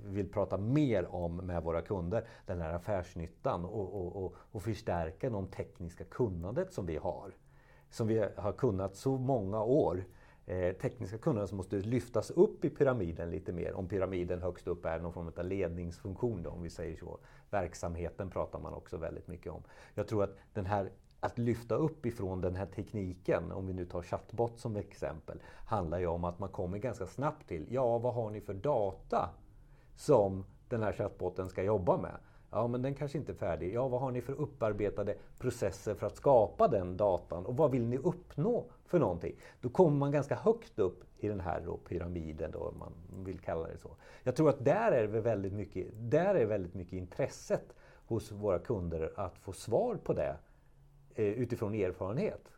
vill 0.05 0.29
prata 0.29 0.57
mer 0.57 1.15
om 1.15 1.37
med 1.37 1.63
våra 1.63 1.81
kunder. 1.81 2.27
Den 2.45 2.61
här 2.61 2.73
affärsnyttan 2.73 3.65
och, 3.65 3.95
och, 3.95 4.23
och, 4.23 4.35
och 4.51 4.63
förstärka 4.63 5.29
de 5.29 5.47
tekniska 5.47 6.03
kunnandet 6.03 6.73
som 6.73 6.85
vi 6.85 6.97
har. 6.97 7.31
Som 7.89 8.07
vi 8.07 8.25
har 8.35 8.53
kunnat 8.53 8.95
så 8.95 9.17
många 9.17 9.63
år. 9.63 10.05
Eh, 10.45 10.75
tekniska 10.75 11.17
kunnandet 11.17 11.49
som 11.49 11.57
måste 11.57 11.75
lyftas 11.75 12.31
upp 12.31 12.65
i 12.65 12.69
pyramiden 12.69 13.31
lite 13.31 13.51
mer. 13.51 13.73
Om 13.73 13.87
pyramiden 13.87 14.41
högst 14.41 14.67
upp 14.67 14.85
är 14.85 14.99
någon 14.99 15.13
form 15.13 15.31
av 15.37 15.45
ledningsfunktion 15.45 16.43
då, 16.43 16.49
om 16.49 16.63
vi 16.63 16.69
säger 16.69 16.95
så. 16.95 17.19
Verksamheten 17.49 18.29
pratar 18.29 18.59
man 18.59 18.73
också 18.73 18.97
väldigt 18.97 19.27
mycket 19.27 19.51
om. 19.51 19.63
Jag 19.93 20.07
tror 20.07 20.23
att 20.23 20.35
den 20.53 20.65
här 20.65 20.91
att 21.25 21.37
lyfta 21.37 21.75
upp 21.75 22.05
ifrån 22.05 22.41
den 22.41 22.55
här 22.55 22.65
tekniken, 22.65 23.51
om 23.51 23.67
vi 23.67 23.73
nu 23.73 23.85
tar 23.85 24.01
chatbot 24.01 24.59
som 24.59 24.75
exempel, 24.75 25.39
handlar 25.65 25.99
ju 25.99 26.07
om 26.07 26.23
att 26.23 26.39
man 26.39 26.49
kommer 26.49 26.77
ganska 26.77 27.05
snabbt 27.05 27.47
till, 27.47 27.67
ja 27.69 27.97
vad 27.97 28.13
har 28.13 28.29
ni 28.29 28.41
för 28.41 28.53
data 28.53 29.29
som 29.95 30.45
den 30.69 30.83
här 30.83 30.93
chatboten 30.93 31.49
ska 31.49 31.63
jobba 31.63 31.97
med? 31.97 32.17
Ja, 32.51 32.67
men 32.67 32.81
den 32.81 32.95
kanske 32.95 33.17
inte 33.17 33.31
är 33.31 33.35
färdig. 33.35 33.73
Ja, 33.73 33.87
vad 33.87 34.01
har 34.01 34.11
ni 34.11 34.21
för 34.21 34.33
upparbetade 34.33 35.15
processer 35.39 35.95
för 35.95 36.07
att 36.07 36.15
skapa 36.15 36.67
den 36.67 36.97
datan? 36.97 37.45
Och 37.45 37.57
vad 37.57 37.71
vill 37.71 37.85
ni 37.85 37.97
uppnå 37.97 38.65
för 38.85 38.99
någonting? 38.99 39.35
Då 39.61 39.69
kommer 39.69 39.97
man 39.97 40.11
ganska 40.11 40.35
högt 40.35 40.79
upp 40.79 41.03
i 41.17 41.27
den 41.27 41.39
här 41.39 41.61
då, 41.65 41.77
pyramiden, 41.77 42.51
då, 42.51 42.59
om 42.59 42.79
man 42.79 43.23
vill 43.25 43.39
kalla 43.39 43.67
det 43.67 43.77
så. 43.77 43.89
Jag 44.23 44.35
tror 44.35 44.49
att 44.49 44.65
där 44.65 44.91
är, 44.91 45.07
väldigt 45.07 45.53
mycket, 45.53 45.87
där 45.93 46.35
är 46.35 46.45
väldigt 46.45 46.73
mycket 46.73 46.93
intresset 46.93 47.75
hos 48.07 48.31
våra 48.31 48.59
kunder 48.59 49.13
att 49.15 49.37
få 49.37 49.53
svar 49.53 49.95
på 49.95 50.13
det 50.13 50.37
Eh, 51.15 51.25
utifrån 51.25 51.73
erfarenhet. 51.73 52.51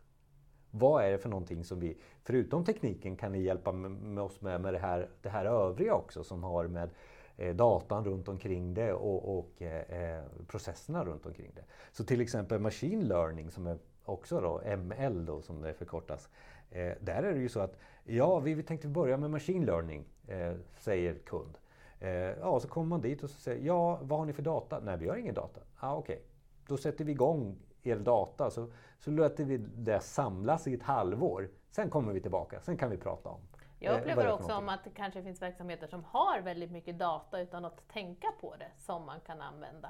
Vad 0.72 1.04
är 1.04 1.12
det 1.12 1.18
för 1.18 1.30
någonting 1.30 1.64
som 1.64 1.80
vi, 1.80 1.98
förutom 2.24 2.64
tekniken, 2.64 3.16
kan 3.16 3.32
ni 3.32 3.42
hjälpa 3.42 3.72
med 3.72 4.24
oss 4.24 4.42
med, 4.42 4.62
med 4.62 4.74
det, 4.74 4.80
här, 4.80 5.10
det 5.22 5.30
här 5.30 5.46
övriga 5.46 5.94
också 5.94 6.24
som 6.24 6.44
har 6.44 6.68
med 6.68 6.90
eh, 7.38 7.56
datan 7.56 8.06
runt 8.06 8.28
omkring 8.28 8.74
det 8.74 8.94
och, 8.94 9.38
och 9.38 9.62
eh, 9.62 10.18
eh 10.18 10.24
processerna 10.48 11.06
runt 11.06 11.26
omkring 11.26 11.52
det. 11.56 11.64
Så 11.92 12.04
till 12.04 12.22
exempel 12.22 12.60
machine 12.60 13.08
learning 13.08 13.52
som 13.52 13.68
är 13.68 13.78
också 14.06 14.42
då 14.42 14.78
ML 14.78 15.26
då 15.26 15.42
som 15.42 15.62
det 15.62 15.74
förkortas. 15.74 16.30
Eh, 16.72 16.94
där 17.02 17.24
är 17.24 17.34
det 17.34 17.40
ju 17.40 17.50
så 17.50 17.60
att 17.60 17.78
ja, 18.04 18.40
vi 18.40 18.64
tänkte 18.64 18.88
börja 18.88 19.18
med 19.18 19.32
machine 19.32 19.66
learning, 19.66 20.06
eh, 20.28 20.54
säger 20.78 21.14
kund. 21.14 21.58
Eh, 22.00 22.10
ja, 22.10 22.60
så 22.60 22.68
kommer 22.68 22.88
man 22.88 23.02
dit 23.02 23.24
och 23.24 23.30
så 23.30 23.40
säger 23.40 23.66
ja, 23.66 24.00
vad 24.02 24.20
har 24.20 24.26
ni 24.26 24.34
för 24.34 24.44
data? 24.44 24.80
Nej, 24.80 24.98
vi 24.98 25.10
har 25.10 25.16
ingen 25.16 25.36
data. 25.36 25.62
Ah, 25.80 25.96
Okej, 25.96 26.16
okay. 26.16 26.26
då 26.68 26.78
sätter 26.78 27.06
vi 27.06 27.12
igång 27.12 27.58
er 27.90 27.96
data 27.96 28.50
så, 28.50 28.68
så 29.00 29.12
låter 29.12 29.44
vi 29.44 29.58
det 29.58 30.00
samlas 30.00 30.68
i 30.68 30.74
ett 30.74 30.84
halvår. 30.84 31.50
Sen 31.72 31.90
kommer 31.90 32.14
vi 32.14 32.22
tillbaka, 32.22 32.62
sen 32.62 32.78
kan 32.78 32.90
vi 32.90 32.98
prata 32.98 33.30
om 33.30 33.42
jag 33.80 33.94
eh, 33.94 34.00
upplever 34.00 34.32
också 34.32 34.54
om 34.54 34.70
att 34.70 34.84
det 34.84 34.90
kanske 34.90 35.24
finns 35.24 35.42
verksamheter 35.42 35.88
som 35.88 36.04
har 36.04 36.42
väldigt 36.42 36.72
mycket 36.72 37.00
data 37.00 37.42
utan 37.42 37.66
att 37.66 37.88
tänka 37.88 38.28
på 38.42 38.56
det 38.60 38.72
som 38.78 39.06
man 39.06 39.20
kan 39.20 39.42
använda. 39.42 39.90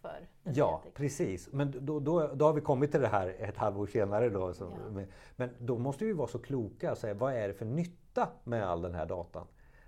För 0.00 0.28
ja, 0.42 0.82
precis. 0.94 1.52
Men 1.52 1.86
då, 1.86 2.00
då, 2.00 2.26
då 2.34 2.44
har 2.44 2.52
vi 2.52 2.60
kommit 2.60 2.90
till 2.90 3.00
det 3.00 3.08
här 3.08 3.36
ett 3.38 3.56
halvår 3.56 3.86
senare. 3.86 4.30
Då, 4.30 4.54
så, 4.54 4.72
ja. 4.94 5.02
Men 5.36 5.50
då 5.58 5.78
måste 5.78 6.04
vi 6.04 6.12
vara 6.12 6.28
så 6.28 6.38
kloka 6.38 6.92
och 6.92 6.98
säga 6.98 7.14
vad 7.14 7.34
är 7.34 7.48
det 7.48 7.54
för 7.54 7.64
nytta 7.64 8.28
med 8.44 8.68
all 8.68 8.82
den 8.82 8.94
här 8.94 9.06
datan? 9.06 9.46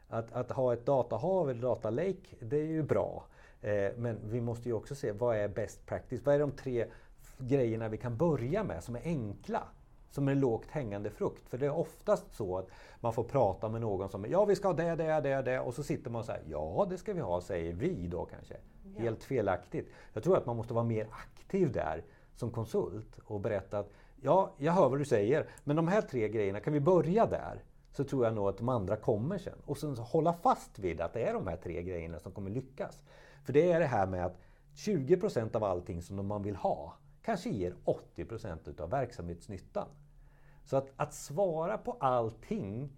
Att, 0.09 0.33
att 0.33 0.51
ha 0.51 0.73
ett 0.73 0.87
datahav 0.87 1.51
eller 1.51 1.63
datalake, 1.63 2.37
det 2.41 2.57
är 2.57 2.67
ju 2.67 2.83
bra. 2.83 3.25
Eh, 3.61 3.91
men 3.97 4.19
vi 4.25 4.41
måste 4.41 4.69
ju 4.69 4.75
också 4.75 4.95
se 4.95 5.13
vad 5.13 5.37
är 5.37 5.49
best 5.49 5.87
practice? 5.87 6.25
Vad 6.25 6.35
är 6.35 6.39
de 6.39 6.51
tre 6.51 6.87
grejerna 7.41 7.89
vi 7.89 7.97
kan 7.97 8.17
börja 8.17 8.65
med 8.65 8.85
som 8.85 8.97
är 8.97 9.03
enkla? 9.05 9.63
Som 10.11 10.29
är 10.29 10.35
lågt 10.35 10.71
hängande 10.71 11.11
frukt. 11.11 11.49
För 11.49 11.59
det 11.59 11.67
är 11.67 11.75
oftast 11.75 12.35
så 12.35 12.59
att 12.59 12.69
man 13.01 13.13
får 13.13 13.25
prata 13.25 13.69
med 13.69 13.81
någon 13.81 14.09
som 14.09 14.27
ja 14.31 14.45
vi 14.45 14.57
ska 14.57 14.69
ha 14.69 14.75
det, 14.75 14.95
det, 14.97 15.21
det, 15.21 15.43
det 15.43 15.61
och 15.61 15.75
så 15.75 15.83
sitter 15.83 16.11
man 16.11 16.19
och 16.19 16.27
säger 16.27 16.45
ja 16.47 16.87
det 16.91 16.99
ska 16.99 17.13
vi 17.13 17.21
ha, 17.21 17.41
säger 17.41 17.73
vi 17.73 18.07
då 18.07 18.25
kanske. 18.25 18.57
Ja. 18.95 19.03
Helt 19.03 19.25
felaktigt. 19.25 19.89
Jag 20.13 20.23
tror 20.23 20.37
att 20.37 20.47
man 20.47 20.57
måste 20.57 20.75
vara 20.75 20.85
mer 20.85 21.09
aktiv 21.11 21.73
där 21.73 22.05
som 22.37 22.51
konsult 22.51 23.19
och 23.25 23.41
berätta 23.41 23.79
att 23.79 23.93
ja, 24.21 24.55
jag 24.59 24.73
hör 24.73 24.89
vad 24.89 24.99
du 24.99 25.05
säger, 25.05 25.49
men 25.65 25.77
de 25.77 25.89
här 25.89 26.03
tre 26.03 26.29
grejerna, 26.29 26.61
kan 26.61 26.73
vi 26.73 26.81
börja 26.81 27.27
där? 27.27 27.63
Så 27.93 28.05
tror 28.05 28.25
jag 28.25 28.35
nog 28.35 28.49
att 28.49 28.59
de 28.59 28.69
andra 28.69 28.97
kommer 28.97 29.39
sen. 29.39 29.59
Och 29.67 29.79
sen 29.79 29.97
hålla 29.97 30.33
fast 30.33 30.79
vid 30.79 31.01
att 31.01 31.13
det 31.13 31.23
är 31.23 31.35
de 31.35 31.47
här 31.47 31.57
tre 31.57 31.83
grejerna 31.83 32.19
som 32.19 32.33
kommer 32.33 32.51
lyckas. 32.51 33.03
För 33.45 33.53
det 33.53 33.73
är 33.73 33.81
det 33.81 33.87
här 33.87 34.07
med 34.07 34.27
att 34.27 34.37
20% 34.75 35.57
av 35.57 35.65
allting 35.65 36.03
som 36.03 36.27
man 36.27 36.43
vill 36.43 36.57
ha 36.57 36.97
kanske 37.23 37.51
ger 37.51 37.75
80 37.85 38.25
procent 38.25 38.69
utav 38.69 38.91
verksamhetsnyttan. 38.91 39.89
Så 40.65 40.77
att, 40.77 40.93
att 40.97 41.15
svara 41.15 41.79
på 41.79 41.97
allting, 42.01 42.93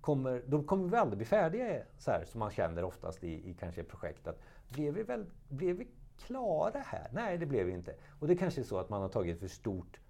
kommer, 0.00 0.42
då 0.46 0.62
kommer 0.62 0.88
vi 0.88 0.96
aldrig 0.96 1.18
bli 1.18 1.26
färdiga 1.26 1.82
så 1.98 2.10
här 2.10 2.24
som 2.24 2.38
man 2.38 2.50
känner 2.50 2.84
oftast 2.84 3.24
i, 3.24 3.50
i 3.50 3.54
kanske 3.54 3.84
projekt. 3.84 4.26
Att, 4.26 4.40
blev, 4.68 4.94
vi 4.94 5.02
väl, 5.02 5.26
blev 5.48 5.76
vi 5.76 5.88
klara 6.16 6.78
här? 6.78 7.10
Nej, 7.12 7.38
det 7.38 7.46
blev 7.46 7.66
vi 7.66 7.72
inte. 7.72 7.94
Och 8.20 8.28
det 8.28 8.36
kanske 8.36 8.60
är 8.60 8.64
så 8.64 8.78
att 8.78 8.88
man 8.88 9.02
har 9.02 9.08
tagit 9.08 9.40
för 9.40 9.48
stort 9.48 10.00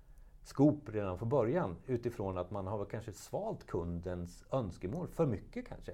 skop 0.44 0.88
redan 0.88 1.18
från 1.18 1.28
början 1.28 1.76
utifrån 1.86 2.38
att 2.38 2.50
man 2.50 2.66
har 2.66 2.84
kanske 2.84 3.12
svalt 3.12 3.66
kundens 3.66 4.44
önskemål 4.50 5.08
för 5.08 5.26
mycket 5.26 5.68
kanske. 5.68 5.92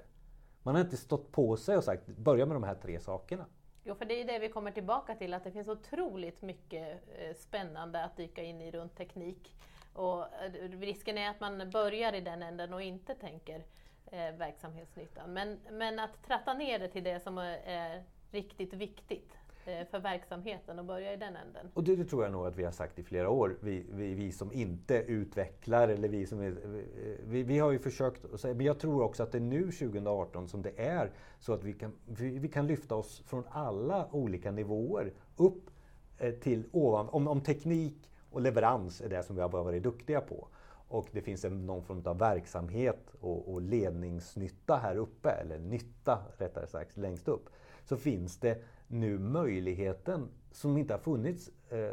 Man 0.63 0.75
har 0.75 0.83
inte 0.83 0.97
stått 0.97 1.33
på 1.33 1.57
sig 1.57 1.77
och 1.77 1.85
sagt 1.85 2.07
börja 2.07 2.47
med 2.47 2.57
de 2.57 2.63
här 2.63 2.75
tre 2.75 3.01
sakerna. 3.01 3.47
Jo, 3.89 3.95
för 3.95 4.05
det 4.05 4.21
är 4.21 4.25
det 4.25 4.39
vi 4.39 4.49
kommer 4.49 4.71
tillbaka 4.71 5.15
till, 5.15 5.35
att 5.35 5.45
det 5.45 5.53
finns 5.53 5.69
otroligt 5.69 6.43
mycket 6.43 7.03
eh, 7.19 7.35
spännande 7.37 8.05
att 8.05 8.17
dyka 8.17 8.43
in 8.43 8.61
i 8.61 8.71
runt 8.71 8.97
teknik. 8.97 9.55
Och 9.93 10.21
eh, 10.21 10.53
risken 10.81 11.19
är 11.19 11.31
att 11.31 11.41
man 11.41 11.71
börjar 11.71 12.13
i 12.13 12.21
den 12.21 12.43
änden 12.43 12.75
och 12.75 12.83
inte 12.83 13.15
tänker 13.15 13.65
eh, 14.07 14.33
verksamhetsnyttan. 14.33 15.33
Men, 15.33 15.61
men 15.71 15.99
att 15.99 16.23
tratta 16.27 16.55
ner 16.55 16.79
det 16.79 16.89
till 16.89 17.05
det 17.05 17.21
som 17.21 17.39
eh, 17.39 17.69
är 17.69 18.05
riktigt 18.31 18.73
viktigt 18.73 19.39
Eh, 19.69 19.87
för 19.91 19.99
verksamheten 19.99 20.79
och 20.79 20.85
börja 20.85 21.13
i 21.13 21.17
den 21.17 21.37
änden. 21.37 21.71
Och 21.75 21.85
det, 21.85 21.97
det, 21.97 22.05
tror 22.05 22.23
jag 22.23 22.33
nog 22.33 22.47
att 22.47 22.57
vi 22.57 22.65
har 22.65 22.73
sagt 22.73 22.99
i 22.99 23.03
flera 23.03 23.31
år, 23.31 23.57
vi, 23.61 23.87
vi, 23.91 24.15
vi 24.15 24.33
som 24.33 24.53
inte 24.53 24.95
utvecklar 24.95 25.89
eller 25.89 26.09
vi 26.09 26.27
som 26.27 26.41
är, 26.41 26.51
eh, 26.51 26.83
vi, 27.25 27.43
vi, 27.43 27.59
har 27.59 27.71
ju 27.71 27.79
försökt, 27.79 28.45
men 28.45 28.61
jag 28.61 28.79
tror 28.79 29.03
också 29.03 29.23
att 29.23 29.33
det 29.33 29.39
är 29.39 29.43
nu 29.43 29.63
2018 29.63 30.49
som 30.49 30.63
det 30.63 30.81
är 30.81 31.11
så 31.41 31.53
att 31.53 31.65
vi 31.65 31.73
kan, 31.73 31.93
vi, 32.07 32.39
vi 32.39 32.49
kan 32.49 32.67
lyfta 32.67 32.95
oss 32.95 33.23
från 33.27 33.45
alla 33.51 34.09
olika 34.13 34.51
nivåer 34.51 35.13
upp 35.37 35.71
eh, 36.19 36.35
till 36.35 36.65
ovan, 36.73 37.09
om, 37.09 37.29
om 37.29 37.41
teknik 37.41 38.11
och 38.31 38.41
leverans 38.41 39.01
är 39.01 39.09
det 39.09 39.23
som 39.23 39.37
vi 39.37 39.43
har 39.43 39.49
varit 39.49 39.83
duktiga 39.83 40.21
på. 40.21 40.49
Och 40.89 41.09
det 41.13 41.23
finns 41.23 41.45
en, 41.45 41.67
någon 41.67 41.83
form 41.83 42.03
av 42.05 42.19
verksamhet 42.19 43.15
och, 43.21 43.53
och 43.53 43.63
ledningsnytta 43.63 44.77
här 44.77 44.97
uppe, 44.97 45.31
eller 45.31 45.59
nytta 45.59 46.19
rättare 46.39 46.67
sagt 46.67 46.97
längst 46.97 47.29
upp, 47.29 47.49
så 47.89 47.97
finns 47.97 48.37
det 48.37 48.63
nu 48.87 49.19
möjligheten 49.19 50.29
som 50.53 50.77
inte 50.77 50.95
har 50.95 50.99
funnits 50.99 51.51
eh, 51.71 51.93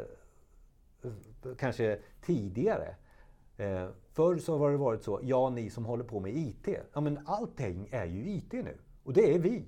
kanske 1.58 1.98
tidigare. 2.20 2.94
Eh, 3.56 3.88
förr 4.12 4.38
så 4.38 4.58
har 4.58 4.70
det 4.70 4.76
varit 4.76 5.02
så, 5.02 5.20
ja 5.22 5.50
ni 5.50 5.70
som 5.70 5.84
håller 5.84 6.04
på 6.04 6.20
med 6.20 6.36
IT, 6.36 6.68
ja 6.92 7.00
men 7.00 7.18
allting 7.26 7.88
är 7.90 8.06
ju 8.06 8.30
IT 8.30 8.52
nu. 8.52 8.78
Och 9.04 9.12
det 9.12 9.34
är 9.34 9.38
vi. 9.38 9.64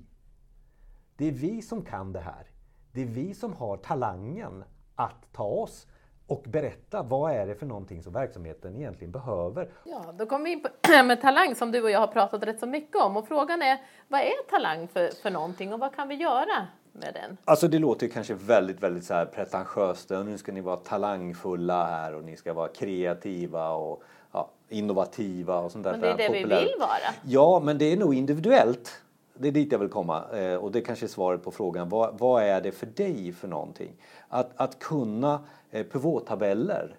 Det 1.16 1.28
är 1.28 1.32
vi 1.32 1.62
som 1.62 1.85
kan 1.85 2.12
det 2.12 2.20
här. 2.20 2.50
Det 2.92 3.02
är 3.02 3.06
vi 3.06 3.35
som 3.35 3.52
har 3.52 3.76
talangen 3.76 4.64
att 4.94 5.32
ta 5.32 5.44
oss 5.44 5.87
och 6.28 6.42
berätta 6.47 7.02
vad 7.02 7.32
är 7.32 7.47
det 7.47 7.54
för 7.54 7.66
någonting 7.66 8.02
som 8.02 8.12
verksamheten 8.12 8.76
egentligen 8.76 9.12
behöver. 9.12 9.68
Ja, 9.85 10.14
då 10.18 10.26
kommer 10.26 10.44
vi 10.44 10.52
in 10.52 10.62
på 10.62 10.68
med 11.04 11.20
talang 11.20 11.54
som 11.54 11.73
du 11.73 11.82
och 11.82 11.90
jag 11.90 12.00
har 12.00 12.06
pratat 12.06 12.42
rätt 12.42 12.61
så 12.61 12.66
mycket 12.66 12.97
om 12.97 13.16
och 13.16 13.28
frågan 13.28 13.62
är 13.62 13.78
vad 14.08 14.20
är 14.20 14.50
talang 14.50 14.88
för, 14.88 15.08
för 15.23 15.30
någonting 15.30 15.73
och 15.73 15.80
vad 15.80 15.94
kan 15.94 16.08
vi 16.08 16.14
göra 16.14 16.66
med 16.92 17.14
den? 17.14 17.37
Alltså 17.44 17.68
det 17.68 17.78
låter 17.78 18.08
kanske 18.08 18.35
väldigt, 18.35 18.82
väldigt 18.82 19.04
så 19.04 19.14
här 19.14 19.26
pretentiöst. 19.26 20.11
Nu 20.11 20.38
ska 20.38 20.52
ni 20.52 20.61
vara 20.61 20.76
talangfulla 20.76 21.87
här 21.87 22.14
och 22.14 22.25
ni 22.25 22.37
ska 22.37 22.52
vara 22.52 22.68
kreativa 22.68 23.70
och 23.70 24.02
ja, 24.32 24.50
innovativa 24.68 25.58
och 25.58 25.73
sånt 25.73 25.85
där. 25.85 25.90
Men 25.90 26.00
det 26.00 26.08
är 26.08 26.16
det 26.16 26.26
populärt. 26.26 26.62
vi 26.62 26.64
vill 26.64 26.80
vara. 26.80 27.14
Ja, 27.23 27.61
men 27.64 27.78
det 27.78 27.92
är 27.92 27.97
nog 27.97 28.14
individuellt. 28.14 29.02
Det 29.40 29.49
är 29.49 29.52
dit 29.52 29.73
jag 29.73 29.78
vill 29.78 29.88
komma 29.88 30.25
eh, 30.33 30.57
och 30.57 30.73
det 30.73 30.80
kanske 30.80 31.07
är 31.07 31.09
svaret 31.09 31.42
på 31.42 31.50
frågan. 31.50 31.88
Vad, 31.88 32.18
vad 32.18 32.42
är 32.42 32.61
det 32.61 32.73
för 32.73 32.87
dig 32.87 33.33
för 33.33 33.49
någonting? 33.49 33.92
Att, 34.28 34.50
att 34.57 34.78
kunna 34.78 35.45
eh, 35.71 35.87
pivottabeller 35.87 36.99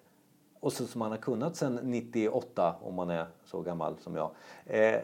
och 0.60 0.72
så 0.72 0.86
som 0.86 0.98
man 0.98 1.10
har 1.10 1.18
kunnat 1.18 1.56
sedan 1.56 1.80
98 1.82 2.76
om 2.82 2.94
man 2.94 3.10
är 3.10 3.26
så 3.44 3.60
gammal 3.60 3.98
som 3.98 4.16
jag. 4.16 4.30
Eh, 4.64 5.00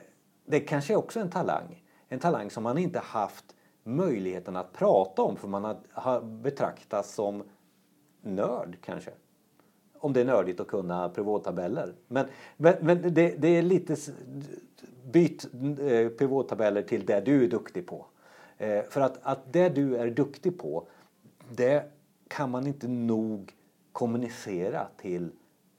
det 0.47 0.61
kanske 0.61 0.93
är 0.93 0.97
också 0.97 1.21
en 1.21 1.31
talang. 1.31 1.85
En 2.09 2.19
talang 2.19 2.50
som 2.50 2.62
man 2.62 2.78
inte 2.78 2.99
haft 2.99 3.45
möjligheten 3.83 4.57
att 4.57 4.73
prata 4.73 5.23
om 5.23 5.37
för 5.37 5.49
man 5.49 5.64
har, 5.64 5.76
har 5.93 6.21
betraktats 6.21 7.14
som 7.14 7.43
nörd 8.21 8.76
kanske. 8.81 9.11
Om 9.99 10.12
det 10.12 10.21
är 10.21 10.25
nördigt 10.25 10.61
att 10.61 10.66
kunna 10.66 11.09
pivottabeller. 11.09 11.95
Men, 12.09 12.26
men, 12.57 12.75
men 12.81 13.14
det, 13.14 13.35
det, 13.38 13.49
är 13.49 13.62
lite... 13.62 13.97
Byt 15.12 15.49
eh, 15.80 16.09
pivottabeller 16.09 16.83
till 16.83 17.06
det 17.06 17.21
du 17.21 17.45
är 17.45 17.49
duktig 17.49 17.87
på. 17.87 18.06
Eh, 18.59 18.83
för 18.83 19.00
att, 19.00 19.18
att 19.23 19.52
det 19.52 19.68
du 19.68 19.97
är 19.97 20.11
duktig 20.11 20.59
på, 20.59 20.87
det 21.50 21.92
kan 22.28 22.50
man 22.50 22.66
inte 22.66 22.88
nog 22.88 23.52
kommunicera 23.92 24.87
till 24.97 25.30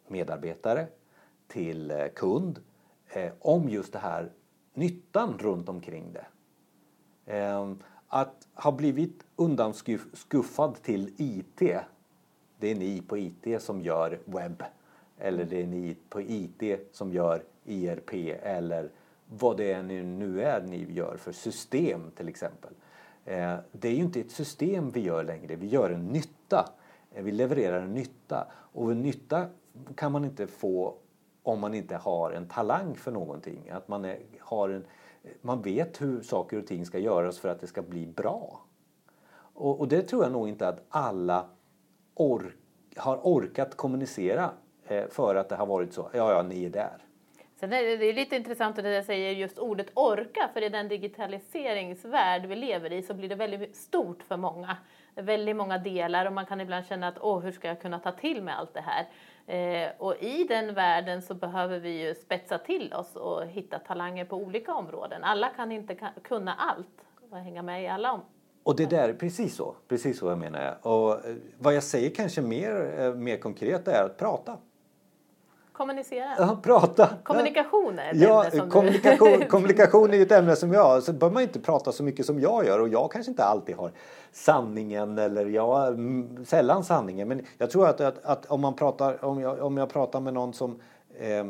medarbetare, 0.07 0.87
till 1.47 1.91
eh, 1.91 2.07
kund 2.15 2.59
om 3.39 3.69
just 3.69 3.93
det 3.93 3.99
här 3.99 4.31
nyttan 4.73 5.37
runt 5.39 5.69
omkring 5.69 6.13
det. 6.13 6.25
Ehm, 7.25 7.79
att 8.07 8.47
ha 8.53 8.71
blivit 8.71 9.23
undanskuffad 9.35 10.81
till 10.81 11.13
IT, 11.17 11.59
det 12.59 12.71
är 12.71 12.75
ni 12.75 13.01
på 13.01 13.17
IT 13.17 13.61
som 13.61 13.81
gör 13.81 14.19
webb 14.25 14.63
eller 15.17 15.45
det 15.45 15.61
är 15.61 15.67
ni 15.67 15.97
på 16.09 16.21
IT 16.21 16.63
som 16.91 17.13
gör 17.13 17.43
IRP 17.67 18.13
eller 18.43 18.89
vad 19.29 19.57
det 19.57 19.71
är 19.71 19.83
nu 19.83 20.43
är 20.43 20.61
ni 20.61 20.93
gör 20.93 21.17
för 21.17 21.31
system 21.31 22.11
till 22.15 22.27
exempel. 22.27 22.73
Eh, 23.25 23.55
det 23.71 23.87
är 23.87 23.93
ju 23.93 24.03
inte 24.03 24.19
ett 24.19 24.31
system 24.31 24.91
vi 24.91 25.01
gör 25.01 25.23
längre, 25.23 25.55
vi 25.55 25.67
gör 25.67 25.89
en 25.89 26.05
nytta. 26.07 26.69
Eh, 27.11 27.23
vi 27.23 27.31
levererar 27.31 27.81
en 27.81 27.93
nytta 27.93 28.47
och 28.53 28.91
en 28.91 29.01
nytta 29.01 29.45
kan 29.95 30.11
man 30.11 30.25
inte 30.25 30.47
få 30.47 30.95
om 31.43 31.59
man 31.59 31.73
inte 31.73 31.95
har 31.95 32.31
en 32.31 32.47
talang 32.47 32.95
för 32.95 33.11
någonting. 33.11 33.69
Att 33.69 33.87
man, 33.87 34.05
är, 34.05 34.19
har 34.39 34.69
en, 34.69 34.85
man 35.41 35.61
vet 35.61 36.01
hur 36.01 36.21
saker 36.21 36.59
och 36.59 36.67
ting 36.67 36.85
ska 36.85 36.99
göras 36.99 37.39
för 37.39 37.49
att 37.49 37.59
det 37.59 37.67
ska 37.67 37.81
bli 37.81 38.07
bra. 38.07 38.61
Och, 39.53 39.79
och 39.79 39.87
det 39.87 40.01
tror 40.01 40.23
jag 40.23 40.31
nog 40.31 40.49
inte 40.49 40.67
att 40.67 40.85
alla 40.89 41.45
ork, 42.13 42.55
har 42.95 43.17
orkat 43.17 43.77
kommunicera 43.77 44.51
eh, 44.87 45.07
för 45.07 45.35
att 45.35 45.49
det 45.49 45.55
har 45.55 45.65
varit 45.65 45.93
så. 45.93 46.09
Ja, 46.13 46.33
ja, 46.33 46.43
ni 46.43 46.65
är 46.65 46.69
där. 46.69 47.06
Sen 47.59 47.73
är 47.73 47.97
det 47.97 48.13
lite 48.13 48.35
intressant 48.35 48.79
att 48.79 48.85
jag 48.85 49.05
säger 49.05 49.31
just 49.31 49.57
ordet 49.57 49.87
orka, 49.93 50.49
för 50.53 50.63
i 50.63 50.69
den 50.69 50.87
digitaliseringsvärld 50.87 52.45
vi 52.45 52.55
lever 52.55 52.93
i 52.93 53.01
så 53.01 53.13
blir 53.13 53.29
det 53.29 53.35
väldigt 53.35 53.75
stort 53.75 54.23
för 54.23 54.37
många. 54.37 54.77
Väldigt 55.15 55.55
många 55.55 55.77
delar 55.77 56.25
och 56.25 56.33
man 56.33 56.45
kan 56.45 56.61
ibland 56.61 56.85
känna 56.85 57.07
att 57.07 57.17
åh, 57.21 57.39
hur 57.39 57.51
ska 57.51 57.67
jag 57.67 57.81
kunna 57.81 57.99
ta 57.99 58.11
till 58.11 58.43
mig 58.43 58.53
allt 58.57 58.73
det 58.73 58.83
här? 58.85 59.07
Eh, 59.47 59.91
och 59.97 60.15
i 60.15 60.43
den 60.43 60.73
världen 60.73 61.21
så 61.21 61.33
behöver 61.33 61.79
vi 61.79 62.07
ju 62.07 62.15
spetsa 62.15 62.57
till 62.57 62.93
oss 62.93 63.15
och 63.15 63.45
hitta 63.45 63.79
talanger 63.79 64.25
på 64.25 64.35
olika 64.35 64.73
områden. 64.73 65.23
Alla 65.23 65.49
kan 65.49 65.71
inte 65.71 65.95
kunna 66.23 66.53
allt 66.53 67.05
och 67.31 67.37
hänga 67.37 67.61
med 67.61 67.83
i 67.83 67.87
alla 67.87 68.11
områden. 68.11 68.31
Och 68.63 68.75
det 68.75 68.85
där 68.85 69.09
är 69.09 69.13
precis 69.13 69.55
så, 69.55 69.75
precis 69.87 70.19
så 70.19 70.29
jag 70.29 70.37
menar. 70.37 70.77
Och 70.81 71.11
eh, 71.11 71.35
vad 71.57 71.75
jag 71.75 71.83
säger 71.83 72.09
kanske 72.09 72.41
mer, 72.41 72.99
eh, 72.99 73.13
mer 73.13 73.37
konkret 73.37 73.87
är 73.87 74.03
att 74.03 74.17
prata. 74.17 74.57
Kommunicera. 75.77 76.35
Ja, 76.37 76.59
prata. 76.63 77.09
Kommunikation 77.23 77.99
är 77.99 78.11
ett 78.11 78.17
ja, 78.17 78.45
ämne 78.45 78.57
som 78.57 78.69
kommunikation, 78.69 79.39
du... 79.39 79.45
kommunikation 79.49 80.09
är 80.09 80.17
ju 80.17 80.23
ett 80.23 80.31
ämne 80.31 80.55
som 80.55 80.73
jag, 80.73 81.03
så 81.03 81.13
behöver 81.13 81.33
man 81.33 81.43
inte 81.43 81.59
prata 81.59 81.91
så 81.91 82.03
mycket 82.03 82.25
som 82.25 82.39
jag 82.39 82.65
gör 82.65 82.79
och 82.79 82.87
jag 82.87 83.11
kanske 83.11 83.31
inte 83.31 83.43
alltid 83.43 83.75
har 83.75 83.91
sanningen 84.31 85.17
eller 85.17 85.45
jag 85.45 85.97
sällan 86.45 86.83
sanningen. 86.83 87.27
Men 87.27 87.45
jag 87.57 87.69
tror 87.69 87.87
att, 87.87 88.01
att, 88.01 88.25
att, 88.25 88.45
om 88.45 88.61
man 88.61 88.73
pratar, 88.73 89.25
om 89.25 89.41
jag, 89.41 89.59
om 89.59 89.77
jag 89.77 89.89
pratar 89.89 90.19
med 90.19 90.33
någon 90.33 90.53
som 90.53 90.79
eh, 91.19 91.45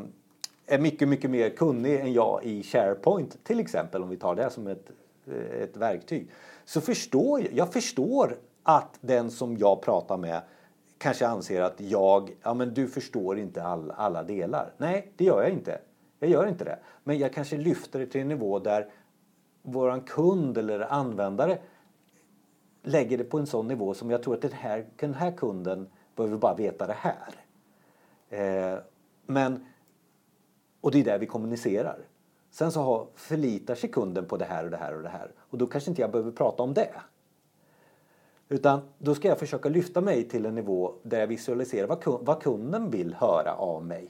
är 0.68 0.80
mycket, 0.80 1.08
mycket 1.08 1.30
mer 1.30 1.50
kunnig 1.50 2.00
än 2.00 2.14
jag 2.14 2.44
i 2.44 2.64
SharePoint 2.64 3.44
till 3.44 3.60
exempel, 3.60 4.04
om 4.04 4.10
vi 4.10 4.18
tar 4.18 4.36
det 4.36 4.50
som 4.50 4.68
ett, 4.68 4.92
ett 5.62 5.78
verktyg. 5.78 6.32
Så 6.66 6.82
förstår 6.82 7.42
jag, 7.42 7.54
jag 7.54 7.74
förstår 7.74 8.38
att 8.64 8.98
den 9.02 9.32
som 9.32 9.58
jag 9.58 9.82
pratar 9.82 10.18
med 10.18 10.42
kanske 10.98 11.28
anser 11.28 11.62
att 11.62 11.82
jag, 11.82 12.36
ja 12.44 12.54
men 12.54 12.74
du 12.74 12.88
förstår 12.88 13.40
inte 13.40 13.64
all, 13.64 13.92
alla 13.92 14.24
delar. 14.24 14.74
Nej, 14.78 15.12
det 15.16 15.24
gör 15.24 15.42
jag 15.42 15.52
inte. 15.52 15.80
Jag 16.20 16.30
gör 16.30 16.48
inte 16.48 16.64
det. 16.64 16.80
Men 17.04 17.18
jag 17.18 17.34
kanske 17.34 17.58
lyfter 17.58 18.00
det 18.00 18.06
till 18.06 18.22
en 18.22 18.28
nivå 18.28 18.60
där 18.60 18.90
våran 19.62 20.02
kund 20.02 20.58
eller 20.58 20.80
användare 20.94 21.58
lägger 22.84 23.18
det 23.18 23.24
på 23.24 23.40
en 23.40 23.48
sån 23.48 23.68
nivå 23.68 23.94
som 23.94 24.12
jag 24.12 24.24
tror 24.24 24.34
att 24.34 24.42
den 24.42 24.52
här, 24.52 24.86
den 24.96 25.14
här 25.14 25.32
kunden 25.32 25.88
behöver 26.16 26.38
bara 26.38 26.56
veta 26.56 26.88
det 26.88 26.98
här. 26.98 27.34
Eh, 28.30 28.80
men, 29.26 29.66
och 30.82 30.92
det 30.92 31.00
är 31.00 31.04
där 31.04 31.20
vi 31.20 31.26
kommunicerar. 31.26 32.00
Sen 32.52 32.72
så 32.72 32.82
har, 32.82 33.08
förlitar 33.16 33.76
sig 33.76 33.92
kunden 33.92 34.26
på 34.26 34.38
det 34.38 34.46
här 34.46 34.64
och 34.64 34.72
det 34.72 34.78
här 34.78 34.96
och 34.96 35.04
det 35.04 35.10
här. 35.10 35.32
Och 35.38 35.58
då 35.58 35.68
kanske 35.68 35.90
inte 35.90 36.02
jag 36.02 36.12
behöver 36.12 36.32
prata 36.32 36.64
om 36.64 36.74
det. 36.74 36.90
Utan 38.50 38.82
då 38.98 39.16
ska 39.16 39.28
jag 39.28 39.40
försöka 39.40 39.70
lyfta 39.70 40.02
mig 40.02 40.24
till 40.24 40.46
en 40.46 40.56
nivå 40.56 40.94
där 41.04 41.20
jag 41.20 41.28
visualiserar 41.28 42.18
vad, 42.24 42.42
kunden 42.42 42.90
vill 42.90 43.14
höra 43.14 43.54
av 43.56 43.86
mig. 43.86 44.10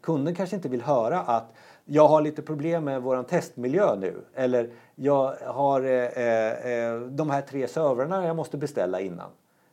Kunden 0.00 0.34
kanske 0.34 0.56
inte 0.56 0.68
vill 0.68 0.82
höra 0.82 1.20
att 1.20 1.52
jag 1.84 2.08
har 2.08 2.22
lite 2.22 2.42
problem 2.42 2.84
med 2.84 3.02
våran 3.02 3.24
testmiljö 3.24 3.96
nu. 3.96 4.14
Eller 4.34 4.70
jag 4.94 5.34
har 5.46 5.80
eh, 5.80 6.04
eh, 6.04 6.72
eh, 6.72 7.00
de 7.00 7.30
här 7.30 7.42
tre 7.42 7.68
servrarna 7.68 8.26
jag 8.26 8.36
måste 8.36 8.56
beställa 8.56 9.00
innan. 9.00 9.30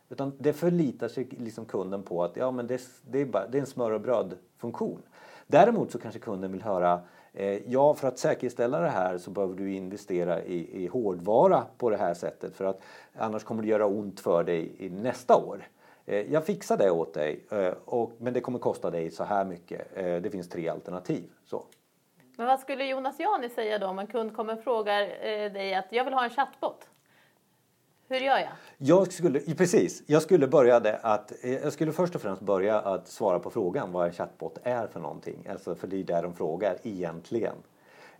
Utan 0.09 0.33
det 0.39 0.53
förlitar 0.53 1.07
sig 1.07 1.27
liksom 1.39 1.65
kunden 1.65 2.03
på 2.03 2.23
att 2.23 2.37
ja, 2.37 2.51
men 2.51 2.67
det, 2.67 2.81
det, 3.09 3.21
är 3.21 3.25
bara, 3.25 3.47
det 3.47 3.57
är 3.57 3.59
en 3.59 3.67
smör 3.67 3.91
och 3.91 4.01
bröd 4.01 4.35
funktion. 4.57 5.01
Däremot 5.47 5.91
så 5.91 5.99
kanske 5.99 6.19
kunden 6.19 6.51
vill 6.51 6.61
höra 6.61 6.99
Eh, 7.39 7.61
ja, 7.65 7.93
för 7.93 8.07
att 8.07 8.19
säkerställa 8.19 8.79
det 8.79 8.89
här 8.89 9.17
så 9.17 9.31
behöver 9.31 9.55
du 9.55 9.73
investera 9.73 10.43
i, 10.43 10.83
i 10.83 10.87
hårdvara 10.87 11.65
på 11.77 11.89
det 11.89 11.97
här 11.97 12.13
sättet 12.13 12.55
för 12.55 12.65
att 12.65 12.81
annars 13.17 13.43
kommer 13.43 13.61
det 13.61 13.67
göra 13.67 13.85
ont 13.85 14.19
för 14.19 14.43
dig 14.43 14.71
i 14.77 14.89
nästa 14.89 15.35
år. 15.35 15.67
Eh, 16.05 16.33
jag 16.33 16.45
fixar 16.45 16.77
det 16.77 16.91
åt 16.91 17.13
dig, 17.13 17.45
eh, 17.51 17.73
och, 17.85 18.11
men 18.17 18.33
det 18.33 18.41
kommer 18.41 18.59
kosta 18.59 18.91
dig 18.91 19.11
så 19.11 19.23
här 19.23 19.45
mycket. 19.45 19.95
Det 19.95 20.31
finns 20.31 20.49
tre 20.49 20.69
alternativ. 20.69 21.23
Så. 21.45 21.63
Men 22.37 22.47
vad 22.47 22.59
skulle 22.59 22.85
Jonas 22.85 23.19
Jani 23.19 23.49
säga 23.49 23.79
då 23.79 23.87
om 23.87 23.99
en 23.99 24.07
kund 24.07 24.35
kommer 24.35 24.57
och 24.57 24.63
frågar 24.63 25.01
dig 25.49 25.75
att 25.75 25.87
jag 25.89 26.03
vill 26.03 26.13
ha 26.13 26.23
en 26.23 26.29
chattbot? 26.29 26.87
Hur 28.09 28.19
gör 28.19 28.37
jag? 28.37 28.49
Jag 28.77 29.13
skulle, 29.13 29.39
precis, 29.39 30.03
jag 30.05 30.21
skulle 30.21 30.47
börja 30.47 30.79
det 30.79 30.99
att, 31.01 31.31
jag 31.41 31.73
skulle 31.73 31.91
först 31.91 32.15
och 32.15 32.21
främst 32.21 32.41
börja 32.41 32.79
att 32.79 33.07
svara 33.07 33.39
på 33.39 33.49
frågan 33.49 33.91
vad 33.91 34.07
en 34.07 34.13
chatbot 34.13 34.57
är 34.63 34.87
för 34.87 34.99
någonting. 34.99 35.47
Alltså 35.49 35.75
för 35.75 35.87
det 35.87 35.99
är 35.99 36.03
där 36.03 36.23
de 36.23 36.33
frågar 36.33 36.77
egentligen. 36.83 37.55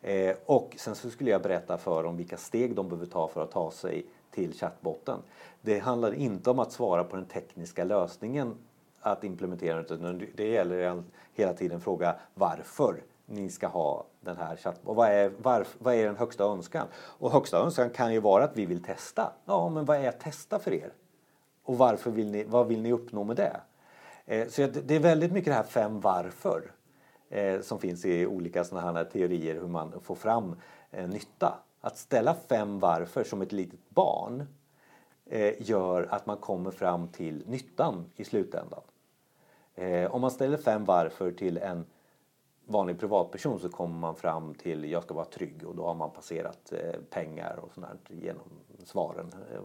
Eh, 0.01 0.35
och 0.45 0.75
sen 0.77 0.95
så 0.95 1.09
skulle 1.09 1.31
jag 1.31 1.41
berätta 1.41 1.77
för 1.77 2.03
dem 2.03 2.17
vilka 2.17 2.37
steg 2.37 2.75
de 2.75 2.89
behöver 2.89 3.05
ta 3.05 3.27
för 3.27 3.43
att 3.43 3.51
ta 3.51 3.71
sig 3.71 4.05
till 4.31 4.53
chattbotten. 4.53 5.19
Det 5.61 5.79
handlar 5.79 6.13
inte 6.13 6.49
om 6.49 6.59
att 6.59 6.71
svara 6.71 7.03
på 7.03 7.15
den 7.15 7.25
tekniska 7.25 7.83
lösningen 7.83 8.55
att 8.99 9.23
implementera 9.23 9.79
utan 9.79 10.27
det 10.35 10.47
gäller 10.47 11.03
hela 11.33 11.53
tiden 11.53 11.81
fråga 11.81 12.15
varför 12.33 13.03
ni 13.29 13.49
ska 13.49 13.67
ha 13.67 14.05
den 14.21 14.37
här 14.37 14.55
chatten. 14.55 14.81
Och 14.85 14.95
vad 14.95 15.09
är, 15.09 15.29
varf, 15.29 15.75
vad 15.79 15.93
är 15.93 16.05
den 16.05 16.15
högsta 16.15 16.43
önskan? 16.43 16.87
Och 16.95 17.31
högsta 17.31 17.57
önskan 17.57 17.89
kan 17.89 18.13
ju 18.13 18.19
vara 18.19 18.43
att 18.43 18.57
vi 18.57 18.65
vill 18.65 18.83
testa. 18.83 19.31
Ja, 19.45 19.69
men 19.69 19.85
vad 19.85 19.97
är 19.97 20.09
att 20.09 20.19
testa 20.19 20.59
för 20.59 20.73
er? 20.73 20.93
Och 21.63 21.77
varför 21.77 22.11
vill 22.11 22.31
ni, 22.31 22.43
vad 22.43 22.67
vill 22.67 22.81
ni 22.81 22.91
uppnå 22.91 23.23
med 23.23 23.35
det? 23.35 23.61
Eh, 24.25 24.47
så 24.47 24.67
det 24.67 24.95
är 24.95 24.99
väldigt 24.99 25.31
mycket 25.31 25.51
det 25.51 25.55
här 25.55 25.63
fem 25.63 25.99
varför 25.99 26.71
eh, 27.29 27.61
som 27.61 27.79
finns 27.79 28.05
i 28.05 28.25
olika 28.25 28.63
sådana 28.63 28.93
här 28.93 29.05
teorier 29.05 29.55
hur 29.55 29.67
man 29.67 29.93
får 30.01 30.15
fram 30.15 30.55
eh, 30.91 31.07
nytta. 31.07 31.59
Att 31.81 31.97
ställa 31.97 32.35
fem 32.49 32.79
varför 32.79 33.23
som 33.23 33.41
ett 33.41 33.51
litet 33.51 33.89
barn 33.89 34.47
eh, 35.25 35.53
gör 35.69 36.07
att 36.11 36.25
man 36.25 36.37
kommer 36.37 36.71
fram 36.71 37.07
till 37.07 37.43
nyttan 37.47 38.05
i 38.15 38.25
slutändan. 38.25 38.81
Eh, 39.75 40.15
om 40.15 40.21
man 40.21 40.31
ställer 40.31 40.57
fem 40.57 40.85
varför 40.85 41.31
till 41.31 41.57
en 41.57 41.85
vanlig 42.67 42.99
privatperson 42.99 43.59
så 43.59 43.69
kommer 43.69 43.99
man 43.99 44.15
fram 44.15 44.53
till 44.53 44.91
jag 44.91 45.03
ska 45.03 45.13
vara 45.13 45.25
trygg 45.25 45.63
och 45.65 45.75
då 45.75 45.85
har 45.85 45.95
man 45.95 46.11
passerat 46.11 46.71
eh, 46.71 46.99
pengar 47.09 47.59
och 47.61 47.73
sånt 47.73 48.09
genom 48.09 48.49
svaren 48.85 49.31
eh, 49.51 49.59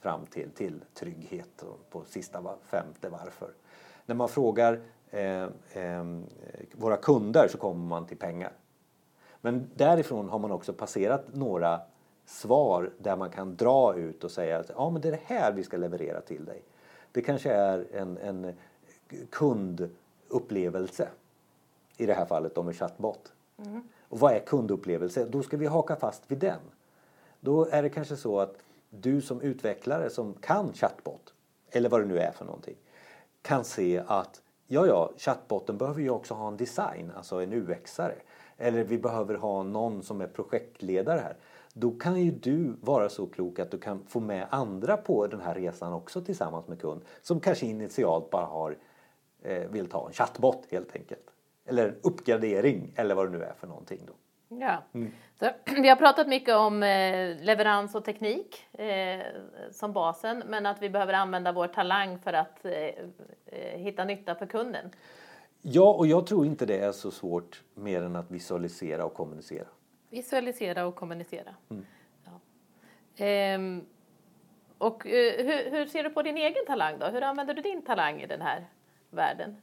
fram 0.00 0.26
till, 0.26 0.50
till 0.50 0.84
trygghet 0.94 1.64
på 1.90 2.04
sista 2.04 2.56
femte 2.64 3.08
varför. 3.08 3.50
När 4.06 4.14
man 4.14 4.28
frågar 4.28 4.80
eh, 5.10 5.42
eh, 5.72 6.04
våra 6.72 6.96
kunder 6.96 7.48
så 7.48 7.58
kommer 7.58 7.86
man 7.86 8.06
till 8.06 8.16
pengar. 8.16 8.52
Men 9.40 9.70
därifrån 9.74 10.28
har 10.28 10.38
man 10.38 10.52
också 10.52 10.72
passerat 10.72 11.34
några 11.34 11.80
svar 12.26 12.90
där 12.98 13.16
man 13.16 13.30
kan 13.30 13.56
dra 13.56 13.96
ut 13.96 14.24
och 14.24 14.30
säga 14.30 14.58
att 14.58 14.70
ja, 14.76 14.90
men 14.90 15.02
det 15.02 15.08
är 15.08 15.12
det 15.12 15.20
här 15.24 15.52
vi 15.52 15.64
ska 15.64 15.76
leverera 15.76 16.20
till 16.20 16.44
dig. 16.44 16.62
Det 17.12 17.22
kanske 17.22 17.52
är 17.52 17.86
en, 17.92 18.18
en 18.18 18.54
kundupplevelse 19.30 21.08
i 21.98 22.06
det 22.06 22.14
här 22.14 22.26
fallet 22.26 22.58
om 22.58 22.68
en 22.68 22.74
chatbot. 22.74 23.32
Mm. 23.58 23.82
Och 24.08 24.18
vad 24.20 24.32
är 24.32 24.38
kundupplevelse? 24.38 25.26
Då 25.30 25.42
ska 25.42 25.56
vi 25.56 25.66
haka 25.66 25.96
fast 25.96 26.22
vid 26.30 26.38
den. 26.38 26.60
Då 27.40 27.64
är 27.64 27.82
det 27.82 27.88
kanske 27.88 28.16
så 28.16 28.40
att 28.40 28.54
du 28.90 29.20
som 29.20 29.40
utvecklare 29.40 30.10
som 30.10 30.34
kan 30.34 30.72
chatbot, 30.72 31.34
eller 31.70 31.88
vad 31.88 32.00
det 32.00 32.06
nu 32.06 32.18
är 32.18 32.32
för 32.32 32.44
någonting, 32.44 32.76
kan 33.42 33.64
se 33.64 34.02
att 34.06 34.42
ja, 34.66 34.86
ja, 34.86 35.12
chatboten 35.16 35.78
behöver 35.78 36.00
ju 36.00 36.10
också 36.10 36.34
ha 36.34 36.48
en 36.48 36.56
design, 36.56 37.12
alltså 37.16 37.42
en 37.42 37.52
UX-are. 37.52 38.18
Eller 38.56 38.84
vi 38.84 38.98
behöver 38.98 39.34
ha 39.34 39.62
någon 39.62 40.02
som 40.02 40.20
är 40.20 40.26
projektledare 40.26 41.20
här. 41.20 41.36
Då 41.72 41.90
kan 41.90 42.20
ju 42.20 42.30
du 42.30 42.74
vara 42.80 43.08
så 43.08 43.26
klok 43.26 43.58
att 43.58 43.70
du 43.70 43.78
kan 43.78 44.02
få 44.08 44.20
med 44.20 44.46
andra 44.50 44.96
på 44.96 45.26
den 45.26 45.40
här 45.40 45.54
resan 45.54 45.92
också 45.92 46.20
tillsammans 46.20 46.68
med 46.68 46.80
kund 46.80 47.00
som 47.22 47.40
kanske 47.40 47.66
initialt 47.66 48.30
bara 48.30 48.46
har, 48.46 48.76
eh, 49.42 49.68
vill 49.68 49.88
ta 49.88 50.06
en 50.06 50.12
chatbot 50.12 50.66
helt 50.70 50.96
enkelt. 50.96 51.30
Eller 51.68 51.94
uppgradering 52.02 52.92
eller 52.96 53.14
vad 53.14 53.32
det 53.32 53.38
nu 53.38 53.44
är 53.44 53.54
för 53.54 53.66
någonting. 53.66 54.00
Då. 54.06 54.12
Ja. 54.48 54.82
Mm. 54.94 55.12
Så, 55.38 55.50
vi 55.82 55.88
har 55.88 55.96
pratat 55.96 56.28
mycket 56.28 56.54
om 56.54 56.82
eh, 56.82 57.36
leverans 57.40 57.94
och 57.94 58.04
teknik 58.04 58.66
eh, 58.72 59.20
som 59.70 59.92
basen 59.92 60.42
men 60.46 60.66
att 60.66 60.82
vi 60.82 60.90
behöver 60.90 61.12
använda 61.12 61.52
vår 61.52 61.68
talang 61.68 62.18
för 62.18 62.32
att 62.32 62.64
eh, 62.64 62.72
eh, 63.46 63.78
hitta 63.78 64.04
nytta 64.04 64.34
för 64.34 64.46
kunden. 64.46 64.90
Ja, 65.62 65.94
och 65.94 66.06
jag 66.06 66.26
tror 66.26 66.46
inte 66.46 66.66
det 66.66 66.78
är 66.78 66.92
så 66.92 67.10
svårt 67.10 67.62
mer 67.74 68.02
än 68.02 68.16
att 68.16 68.30
visualisera 68.30 69.04
och 69.04 69.14
kommunicera. 69.14 69.68
Visualisera 70.10 70.86
och 70.86 70.94
kommunicera. 70.94 71.54
Mm. 71.70 71.86
Ja. 72.24 72.40
Ehm, 73.24 73.84
och 74.78 75.06
eh, 75.06 75.46
hur, 75.46 75.70
hur 75.70 75.86
ser 75.86 76.04
du 76.04 76.10
på 76.10 76.22
din 76.22 76.36
egen 76.36 76.66
talang 76.66 76.98
då? 76.98 77.06
Hur 77.06 77.22
använder 77.22 77.54
du 77.54 77.62
din 77.62 77.82
talang 77.82 78.20
i 78.20 78.26
den 78.26 78.40
här 78.40 78.66
världen? 79.10 79.56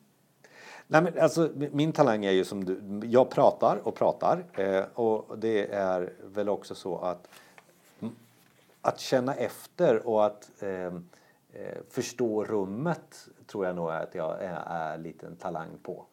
Nej, 0.88 1.02
men 1.02 1.20
alltså, 1.20 1.50
min 1.56 1.92
talang 1.92 2.26
är 2.26 2.32
ju 2.32 2.46
som 2.46 2.66
du, 2.66 3.02
jag 3.04 3.30
pratar 3.30 3.88
och 3.88 3.96
pratar 3.96 4.46
eh, 4.54 4.84
och 4.94 5.40
det 5.40 5.74
är 5.74 6.14
väl 6.24 6.50
också 6.50 6.76
så 6.76 6.98
att 6.98 7.28
att 8.86 9.00
känna 9.00 9.34
efter 9.36 10.08
och 10.08 10.26
att 10.26 10.52
ehm, 10.64 11.10
eh, 11.54 11.78
förstå 11.90 12.44
rummet 12.44 13.28
tror 13.48 13.66
jag 13.66 13.76
nog 13.76 13.90
att 13.90 14.16
jag 14.16 14.44
är, 14.44 14.64
är 14.68 14.98
lite 14.98 15.28
en 15.28 15.36
talang 15.36 15.70
på. 15.84 16.06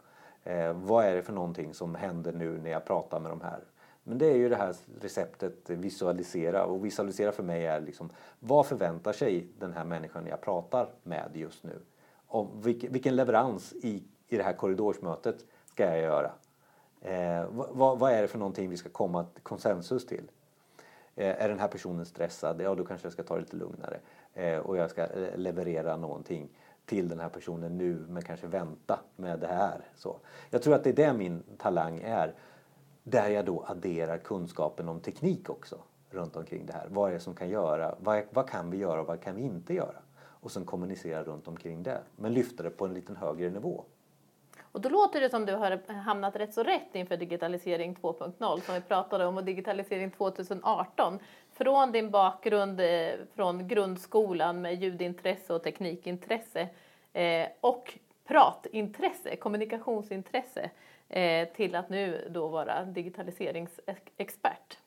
Eh, 0.45 0.73
vad 0.73 1.05
är 1.05 1.15
det 1.15 1.23
för 1.23 1.33
någonting 1.33 1.75
som 1.75 1.95
händer 1.95 2.33
nu 2.33 2.59
när 2.59 2.71
jag 2.71 2.85
pratar 2.85 3.21
med 3.21 3.31
de 3.31 3.41
här 3.41 3.61
Men 4.05 4.19
det 4.19 4.27
är 4.27 4.37
ju 4.37 4.49
det 4.49 4.57
här 4.57 4.75
receptet 5.01 5.71
eh, 5.71 5.77
visualisera 5.77 6.65
och 6.65 6.85
visualisera 6.85 7.33
för 7.33 7.43
mig 7.43 7.67
är 7.67 7.81
liksom 7.81 8.11
vad 8.39 8.67
förväntar 8.67 9.13
sig 9.13 9.47
den 9.59 9.73
här 9.73 9.85
människan 9.85 10.27
jag 10.27 10.41
pratar 10.41 10.89
med 11.03 11.31
just 11.35 11.65
nu? 11.65 11.81
Och 12.27 12.67
vilken, 12.67 12.93
vilken 12.93 13.17
leverans 13.17 13.73
i, 13.73 14.03
i 14.33 14.37
det 14.37 14.43
här 14.43 14.53
korridorsmötet 14.53 15.45
ska 15.65 15.85
jag 15.85 15.99
göra? 15.99 16.31
Eh, 17.01 17.45
vad, 17.51 17.99
vad, 17.99 18.13
är 18.13 18.23
det 18.23 18.29
för 18.29 18.39
någonting 18.39 18.71
vi 18.71 18.77
ska 18.77 18.89
komma 18.89 19.25
till 19.25 19.43
konsensus 19.43 20.07
till? 20.07 20.31
Eh, 21.15 21.43
är 21.43 21.49
den 21.49 21.59
här 21.59 21.69
personen 21.69 22.07
stressad? 22.07 22.61
Ja, 22.61 22.75
då 22.75 22.85
kanske 22.85 23.07
jag 23.07 23.13
ska 23.13 23.23
ta 23.23 23.35
det 23.35 23.41
lite 23.41 23.57
lugnare. 23.57 24.01
Eh, 24.35 24.59
och 24.59 24.77
jag 24.77 24.91
ska 24.91 25.03
eh, 25.03 25.37
leverera 25.37 25.97
någonting 25.97 26.49
till 26.87 27.09
den 27.09 27.21
här 27.21 27.29
personen 27.29 27.79
nu 27.79 28.05
men 28.09 28.23
kanske 28.23 28.47
vänta 28.47 29.01
med 29.17 29.41
det 29.41 29.47
här. 29.47 29.81
Så. 29.97 30.17
Jag 30.51 30.63
tror 30.63 30.75
att 30.75 30.85
det 30.85 30.91
är 30.91 30.95
det 30.95 31.13
min 31.13 31.43
talang 31.59 32.01
är. 32.05 32.35
Där 33.03 33.29
jag 33.29 33.45
då 33.45 33.65
adderar 33.67 34.19
kunskapen 34.19 34.89
om 34.89 35.01
teknik 35.01 35.51
också 35.51 35.79
runt 36.11 36.37
omkring 36.37 36.67
det 36.67 36.73
här. 36.73 36.87
Vad 36.91 37.11
är 37.11 37.15
det 37.15 37.21
som 37.21 37.35
kan 37.35 37.49
göra? 37.49 37.95
Vad, 38.01 38.23
vad 38.31 38.49
kan 38.49 38.71
vi 38.71 38.77
göra 38.77 39.01
och 39.01 39.07
vad 39.07 39.21
kan 39.21 39.37
vi 39.37 39.43
inte 39.43 39.75
göra? 39.75 40.03
Och 40.43 40.53
sen 40.53 40.65
kommunicera 40.65 41.23
runt 41.23 41.49
omkring 41.49 41.83
det. 41.83 42.01
Men 42.17 42.33
lyfta 42.33 42.63
det 42.63 42.71
på 42.71 42.85
en 42.85 42.95
liten 42.95 43.17
högre 43.17 43.51
nivå. 43.51 43.85
Och 44.73 44.81
då 44.81 44.89
låter 44.89 45.21
det 45.21 45.31
som 45.31 45.47
du 45.47 45.55
har 45.55 45.93
hamnat 45.93 46.37
rätt 46.37 46.55
så 46.55 46.63
rätt 46.63 46.95
inför 46.95 47.17
digitalisering 47.17 47.95
2.0 47.95 48.61
som 48.61 48.75
vi 48.75 48.81
pratade 48.81 49.27
om 49.27 49.37
och 49.37 49.45
digitalisering 49.45 50.11
2018. 50.11 51.19
Från 51.53 51.93
din 51.93 52.11
bakgrund 52.11 52.81
eh, 52.81 53.11
från 53.35 53.69
grundskolan 53.69 54.61
med 54.61 54.83
ljudintresse 54.83 55.55
och 55.55 55.63
teknikintresse 55.63 56.69
eh, 57.13 57.47
och 57.61 57.99
pratintresse, 58.27 59.37
kommunikationsintresse 59.37 60.71
eh, 61.09 61.49
till 61.49 61.75
att 61.75 61.89
nu 61.89 62.29
då 62.31 62.49
vara 62.49 62.85
digitaliseringsexpert. 62.85 64.79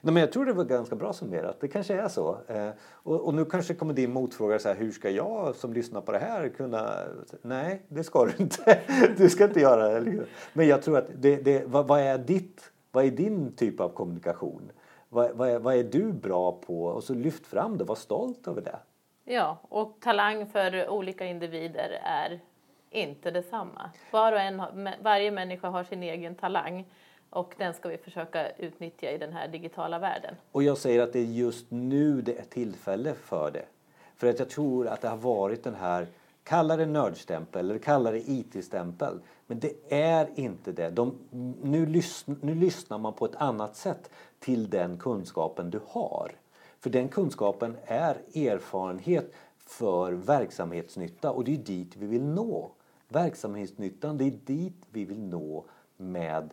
Nej, 0.00 0.14
men 0.14 0.20
jag 0.20 0.32
tror 0.32 0.46
det 0.46 0.52
var 0.52 0.64
ganska 0.64 0.96
bra 0.96 1.12
summerat. 1.12 1.60
Det 1.60 1.68
kanske 1.68 1.94
är 1.94 2.08
så. 2.08 2.38
Eh, 2.48 2.68
och, 2.82 3.20
och, 3.20 3.34
nu 3.34 3.44
kanske 3.44 3.74
kommer 3.74 3.94
din 3.94 4.12
motfråga 4.12 4.58
så 4.58 4.68
här, 4.68 4.76
hur 4.76 4.90
ska 4.90 5.10
jag 5.10 5.54
som 5.54 5.72
lyssnar 5.72 6.00
på 6.00 6.12
det 6.12 6.18
här 6.18 6.48
kunna... 6.48 6.94
Nej, 7.42 7.82
det 7.88 8.04
ska 8.04 8.24
du 8.24 8.32
inte. 8.38 8.80
Du 9.16 9.30
ska 9.30 9.44
inte 9.44 9.60
göra 9.60 10.00
det. 10.00 10.24
Men 10.52 10.68
jag 10.68 10.82
tror 10.82 10.98
att 10.98 11.06
det, 11.14 11.36
det, 11.36 11.64
vad, 11.66 11.86
vad, 11.86 12.00
är 12.00 12.18
ditt, 12.18 12.72
vad 12.92 13.04
är 13.04 13.10
din 13.10 13.56
typ 13.56 13.80
av 13.80 13.88
kommunikation? 13.88 14.72
Vad, 15.08 15.30
vad, 15.30 15.48
är, 15.48 15.58
vad 15.58 15.74
är 15.74 15.84
du 15.84 16.12
bra 16.12 16.52
på? 16.52 16.84
Och 16.84 17.04
så 17.04 17.14
lyft 17.14 17.46
fram 17.46 17.78
det, 17.78 17.84
var 17.84 17.94
stolt 17.94 18.48
över 18.48 18.62
det. 18.62 18.78
Ja, 19.24 19.58
och 19.68 19.96
talang 20.00 20.46
för 20.46 20.88
olika 20.88 21.26
individer 21.26 22.00
är 22.04 22.40
inte 22.90 23.30
detsamma. 23.30 23.90
Var 24.10 24.32
och 24.32 24.40
en, 24.40 24.62
varje 25.02 25.30
människa 25.30 25.68
har 25.68 25.84
sin 25.84 26.02
egen 26.02 26.34
talang. 26.34 26.84
Och 27.30 27.54
den 27.58 27.74
ska 27.74 27.88
vi 27.88 27.98
försöka 27.98 28.50
utnyttja 28.50 29.10
i 29.10 29.18
den 29.18 29.32
här 29.32 29.48
digitala 29.48 29.98
världen. 29.98 30.34
Och 30.52 30.62
jag 30.62 30.78
säger 30.78 31.02
att 31.02 31.12
det 31.12 31.18
är 31.18 31.24
just 31.24 31.66
nu 31.68 32.22
det 32.22 32.38
är 32.38 32.44
tillfälle 32.44 33.14
för 33.14 33.50
det. 33.50 33.64
För 34.16 34.26
att 34.30 34.38
jag 34.38 34.50
tror 34.50 34.86
att 34.86 35.00
det 35.00 35.08
har 35.08 35.16
varit 35.16 35.64
den 35.64 35.74
här, 35.74 36.06
kalla 36.44 36.76
det 36.76 36.86
nördstämpel 36.86 37.70
eller 37.70 37.78
kalla 37.78 38.10
det 38.10 38.30
IT-stämpel. 38.30 39.20
Men 39.46 39.60
det 39.60 39.72
är 39.88 40.28
inte 40.34 40.72
det. 40.72 40.90
De, 40.90 41.14
nu, 41.62 41.86
lyssn, 41.86 42.32
nu 42.40 42.54
lyssnar 42.54 42.98
man 42.98 43.12
på 43.12 43.24
ett 43.24 43.36
annat 43.36 43.76
sätt 43.76 44.10
till 44.38 44.70
den 44.70 44.98
kunskapen 44.98 45.70
du 45.70 45.80
har. 45.86 46.32
För 46.80 46.90
den 46.90 47.08
kunskapen 47.08 47.76
är 47.84 48.16
erfarenhet 48.34 49.32
för 49.58 50.12
verksamhetsnytta 50.12 51.30
och 51.30 51.44
det 51.44 51.54
är 51.54 51.58
dit 51.58 51.96
vi 51.96 52.06
vill 52.06 52.24
nå. 52.24 52.70
Verksamhetsnyttan, 53.08 54.18
det 54.18 54.24
är 54.24 54.38
dit 54.44 54.86
vi 54.90 55.04
vill 55.04 55.20
nå 55.20 55.64
med 55.96 56.50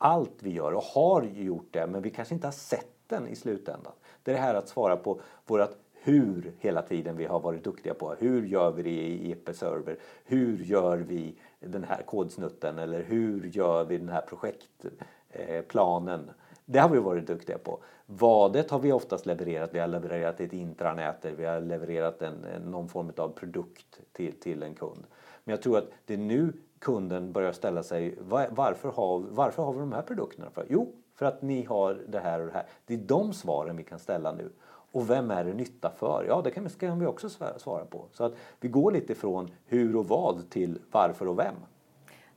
allt 0.00 0.42
vi 0.42 0.50
gör 0.50 0.72
och 0.72 0.82
har 0.82 1.22
gjort 1.22 1.68
det 1.70 1.86
men 1.86 2.02
vi 2.02 2.10
kanske 2.10 2.34
inte 2.34 2.46
har 2.46 2.52
sett 2.52 2.94
den 3.06 3.28
i 3.28 3.36
slutändan. 3.36 3.92
Det 4.22 4.30
är 4.30 4.34
det 4.34 4.40
här 4.40 4.54
att 4.54 4.68
svara 4.68 4.96
på 4.96 5.20
vårat 5.46 5.76
hur 6.02 6.52
hela 6.58 6.82
tiden 6.82 7.16
vi 7.16 7.24
har 7.24 7.40
varit 7.40 7.64
duktiga 7.64 7.94
på. 7.94 8.14
Hur 8.18 8.46
gör 8.46 8.70
vi 8.70 8.82
det 8.82 8.90
i 8.90 9.32
EP-server? 9.32 9.96
Hur 10.24 10.58
gör 10.58 10.96
vi 10.96 11.34
den 11.60 11.84
här 11.84 12.02
kodsnutten? 12.02 12.78
Eller 12.78 13.02
hur 13.02 13.46
gör 13.46 13.84
vi 13.84 13.98
den 13.98 14.08
här 14.08 14.20
projektplanen? 14.20 16.30
Det 16.64 16.78
har 16.78 16.88
vi 16.88 16.98
varit 16.98 17.26
duktiga 17.26 17.58
på. 17.58 17.78
Vadet 18.06 18.70
har 18.70 18.78
vi 18.78 18.92
oftast 18.92 19.26
levererat. 19.26 19.70
Vi 19.72 19.78
har 19.78 19.88
levererat 19.88 20.40
ett 20.40 20.52
intranät, 20.52 21.24
vi 21.36 21.44
har 21.44 21.60
levererat 21.60 22.22
en, 22.22 22.46
någon 22.64 22.88
form 22.88 23.12
av 23.16 23.28
produkt 23.28 24.00
till, 24.12 24.40
till 24.40 24.62
en 24.62 24.74
kund. 24.74 25.04
Men 25.44 25.52
jag 25.52 25.62
tror 25.62 25.78
att 25.78 25.88
det 26.06 26.14
är 26.14 26.18
nu 26.18 26.52
kunden 26.80 27.32
börjar 27.32 27.52
ställa 27.52 27.82
sig 27.82 28.14
varför 28.50 28.88
har, 28.88 29.18
varför 29.30 29.62
har 29.62 29.72
vi 29.72 29.80
de 29.80 29.92
här 29.92 30.02
produkterna? 30.02 30.50
För? 30.50 30.66
Jo, 30.68 30.92
för 31.14 31.26
att 31.26 31.42
ni 31.42 31.64
har 31.64 31.94
det 32.08 32.20
här 32.20 32.40
och 32.40 32.46
det 32.46 32.52
här. 32.52 32.66
Det 32.86 32.94
är 32.94 32.98
de 32.98 33.32
svaren 33.32 33.76
vi 33.76 33.82
kan 33.82 33.98
ställa 33.98 34.32
nu. 34.32 34.50
Och 34.92 35.10
vem 35.10 35.30
är 35.30 35.44
det 35.44 35.54
nytta 35.54 35.90
för? 35.96 36.24
Ja, 36.28 36.40
det 36.44 36.50
kan 36.50 36.64
vi, 36.64 36.70
kan 36.70 37.00
vi 37.00 37.06
också 37.06 37.28
svara 37.56 37.84
på. 37.84 38.06
Så 38.12 38.24
att 38.24 38.32
vi 38.60 38.68
går 38.68 38.92
lite 38.92 39.14
från 39.14 39.50
hur 39.66 39.96
och 39.96 40.08
vad 40.08 40.50
till 40.50 40.78
varför 40.90 41.28
och 41.28 41.38
vem. 41.38 41.54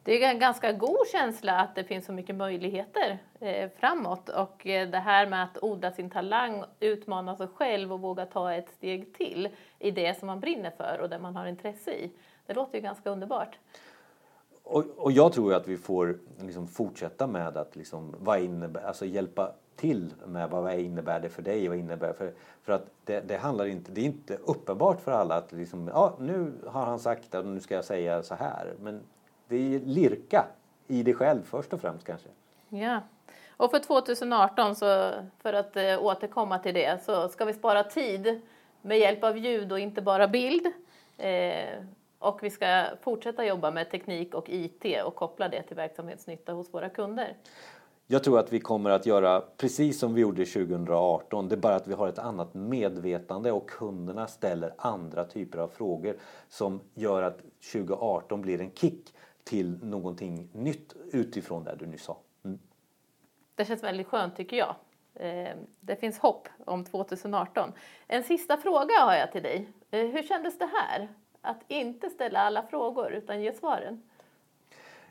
Det 0.03 0.23
är 0.23 0.29
en 0.29 0.39
ganska 0.39 0.71
god 0.71 1.08
känsla 1.12 1.60
att 1.60 1.75
det 1.75 1.84
finns 1.84 2.06
så 2.06 2.13
mycket 2.13 2.36
möjligheter 2.36 3.17
eh, 3.39 3.69
framåt 3.79 4.29
och 4.29 4.67
eh, 4.67 4.89
det 4.89 4.97
här 4.97 5.27
med 5.27 5.43
att 5.43 5.63
odla 5.63 5.91
sin 5.91 6.10
talang, 6.10 6.63
utmana 6.79 7.36
sig 7.36 7.47
själv 7.47 7.93
och 7.93 8.01
våga 8.01 8.25
ta 8.25 8.53
ett 8.53 8.69
steg 8.69 9.13
till 9.13 9.49
i 9.79 9.91
det 9.91 10.19
som 10.19 10.27
man 10.27 10.39
brinner 10.39 10.71
för 10.77 10.99
och 11.01 11.10
det 11.10 11.19
man 11.19 11.36
har 11.36 11.45
intresse 11.45 11.91
i. 11.91 12.12
Det 12.45 12.53
låter 12.53 12.77
ju 12.77 12.82
ganska 12.82 13.10
underbart 13.10 13.58
och, 14.63 14.84
och 14.97 15.12
jag 15.12 15.34
tror 15.34 15.54
att 15.54 15.67
vi 15.67 15.78
får 15.78 16.17
liksom 16.41 16.67
fortsätta 16.67 17.28
med 17.28 17.58
att 17.58 17.76
liksom, 17.76 18.15
vad 18.19 18.39
innebär, 18.39 18.82
alltså 18.82 19.06
hjälpa 19.06 19.52
till 19.76 20.13
med 20.26 20.49
vad 20.49 20.80
innebär 20.80 21.19
det 21.19 21.30
för 21.30 21.41
dig? 21.41 21.67
Vad 21.67 21.78
innebär 21.78 22.13
för, 22.13 22.34
för 22.63 22.73
att 22.73 22.86
det, 23.06 23.19
det, 23.19 23.38
handlar 23.38 23.65
inte, 23.65 23.91
det 23.91 24.02
är 24.02 24.06
inte 24.06 24.36
uppenbart 24.36 25.02
för 25.02 25.12
alla 25.12 25.36
att 25.36 25.52
liksom, 25.52 25.88
ja, 25.88 26.15
nu 26.19 26.54
har 26.67 26.86
han 26.86 26.99
sagt 26.99 27.32
det 27.32 27.43
nu 27.43 27.60
ska 27.60 27.76
jag 27.76 27.86
säga 27.86 28.23
så 28.23 28.36
här. 28.36 28.73
Men 28.82 29.02
det 29.47 29.76
är 29.76 29.80
lirka 29.80 30.45
i 30.88 31.04
dig 31.04 31.13
själv 31.13 31.43
först 31.43 31.73
och 31.73 31.82
främst 31.82 32.06
kanske. 32.06 32.30
Ja. 32.69 33.02
Och 33.58 33.71
för 33.71 33.80
2018 33.80 34.76
så 34.76 35.12
för 35.39 35.54
att 35.54 35.78
eh, 35.78 36.04
återkomma 36.04 36.60
till 36.60 36.73
det 36.73 37.04
så 37.04 37.30
ska 37.30 37.45
vi 37.45 37.54
spara 37.54 37.84
tid 37.84 38.41
med 38.82 38.99
hjälp 38.99 39.23
av 39.23 39.38
ljud 39.38 39.71
och 39.71 39.80
inte 39.80 40.02
bara 40.02 40.28
bild. 40.28 40.65
Eh, 41.17 41.84
och 42.23 42.43
vi 42.43 42.49
ska 42.49 42.86
fortsätta 43.01 43.45
jobba 43.45 43.71
med 43.71 43.91
teknik 43.91 44.33
och 44.33 44.49
IT 44.49 44.86
och 45.05 45.15
koppla 45.15 45.49
det 45.49 45.63
till 45.63 45.75
verksamhetsnytta 45.75 46.53
hos 46.53 46.73
våra 46.73 46.89
kunder. 46.89 47.38
Jag 48.07 48.23
tror 48.23 48.39
att 48.39 48.53
vi 48.53 48.59
kommer 48.59 48.89
att 48.89 49.05
göra 49.05 49.41
precis 49.57 49.99
som 49.99 50.13
vi 50.13 50.21
gjorde 50.21 50.45
2018. 50.45 51.49
Det 51.49 51.55
är 51.55 51.57
bara 51.57 51.75
att 51.75 51.88
vi 51.88 51.93
har 51.93 52.07
ett 52.07 52.19
annat 52.19 52.53
medvetande 52.53 53.51
och 53.51 53.69
kunderna 53.69 54.27
ställer 54.27 54.73
andra 54.77 55.23
typer 55.23 55.57
av 55.59 55.67
frågor 55.67 56.17
som 56.49 56.81
gör 56.93 57.23
att 57.23 57.38
2018 57.73 58.41
blir 58.41 58.62
en 58.62 58.71
kick 58.71 59.13
till 59.43 59.79
någonting 59.83 60.49
nytt 60.53 60.93
utifrån 61.12 61.63
det 61.63 61.75
du 61.79 61.86
nyss 61.86 62.03
sa. 62.03 62.17
Mm. 62.45 62.59
Det 63.55 63.65
känns 63.65 63.83
väldigt 63.83 64.07
skönt 64.07 64.36
tycker 64.36 64.57
jag. 64.57 64.75
Eh, 65.15 65.55
det 65.79 65.95
finns 65.95 66.19
hopp 66.19 66.47
om 66.65 66.86
2018. 66.86 67.71
En 68.07 68.23
sista 68.23 68.57
fråga 68.57 68.93
har 68.99 69.13
jag 69.13 69.31
till 69.31 69.43
dig. 69.43 69.67
Eh, 69.91 70.05
hur 70.05 70.23
kändes 70.23 70.59
det 70.59 70.69
här? 70.73 71.09
Att 71.43 71.63
inte 71.67 72.10
ställa 72.10 72.39
alla 72.39 72.63
frågor 72.63 73.12
utan 73.12 73.41
ge 73.41 73.53
svaren? 73.53 74.01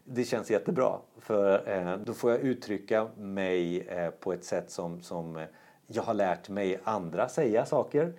Det 0.04 0.24
känns 0.24 0.50
jättebra 0.50 0.98
för 1.18 1.68
eh, 1.68 1.96
då 1.96 2.14
får 2.14 2.30
jag 2.30 2.40
uttrycka 2.40 3.08
mig 3.16 3.80
eh, 3.80 4.10
på 4.10 4.32
ett 4.32 4.44
sätt 4.44 4.70
som, 4.70 5.02
som 5.02 5.36
eh, 5.36 5.44
jag 5.86 6.02
har 6.02 6.14
lärt 6.14 6.48
mig 6.48 6.80
andra 6.84 7.28
säga 7.28 7.66
saker 7.66 8.12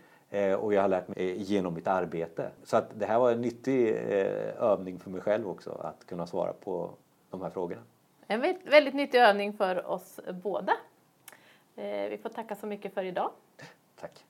och 0.60 0.74
jag 0.74 0.82
har 0.82 0.88
lärt 0.88 1.08
mig 1.08 1.42
genom 1.42 1.74
mitt 1.74 1.88
arbete. 1.88 2.50
Så 2.64 2.78
att 2.78 3.00
det 3.00 3.06
här 3.06 3.20
var 3.20 3.32
en 3.32 3.42
nyttig 3.42 3.90
övning 4.60 5.00
för 5.00 5.10
mig 5.10 5.22
själv 5.22 5.50
också 5.50 5.72
att 5.72 6.08
kunna 6.08 6.28
svara 6.28 6.54
på 6.54 6.90
de 7.30 7.42
här 7.42 7.50
frågorna. 7.50 7.82
En 8.28 8.42
väldigt, 8.66 8.94
nyttig 8.94 9.18
övning 9.18 9.54
för 9.54 9.88
oss 9.88 10.20
båda. 10.44 10.74
Vi 11.76 12.20
får 12.24 12.30
tacka 12.30 12.56
så 12.56 12.68
mycket 12.68 12.94
för 12.94 13.04
idag. 13.04 13.32
Tack. 14.00 14.26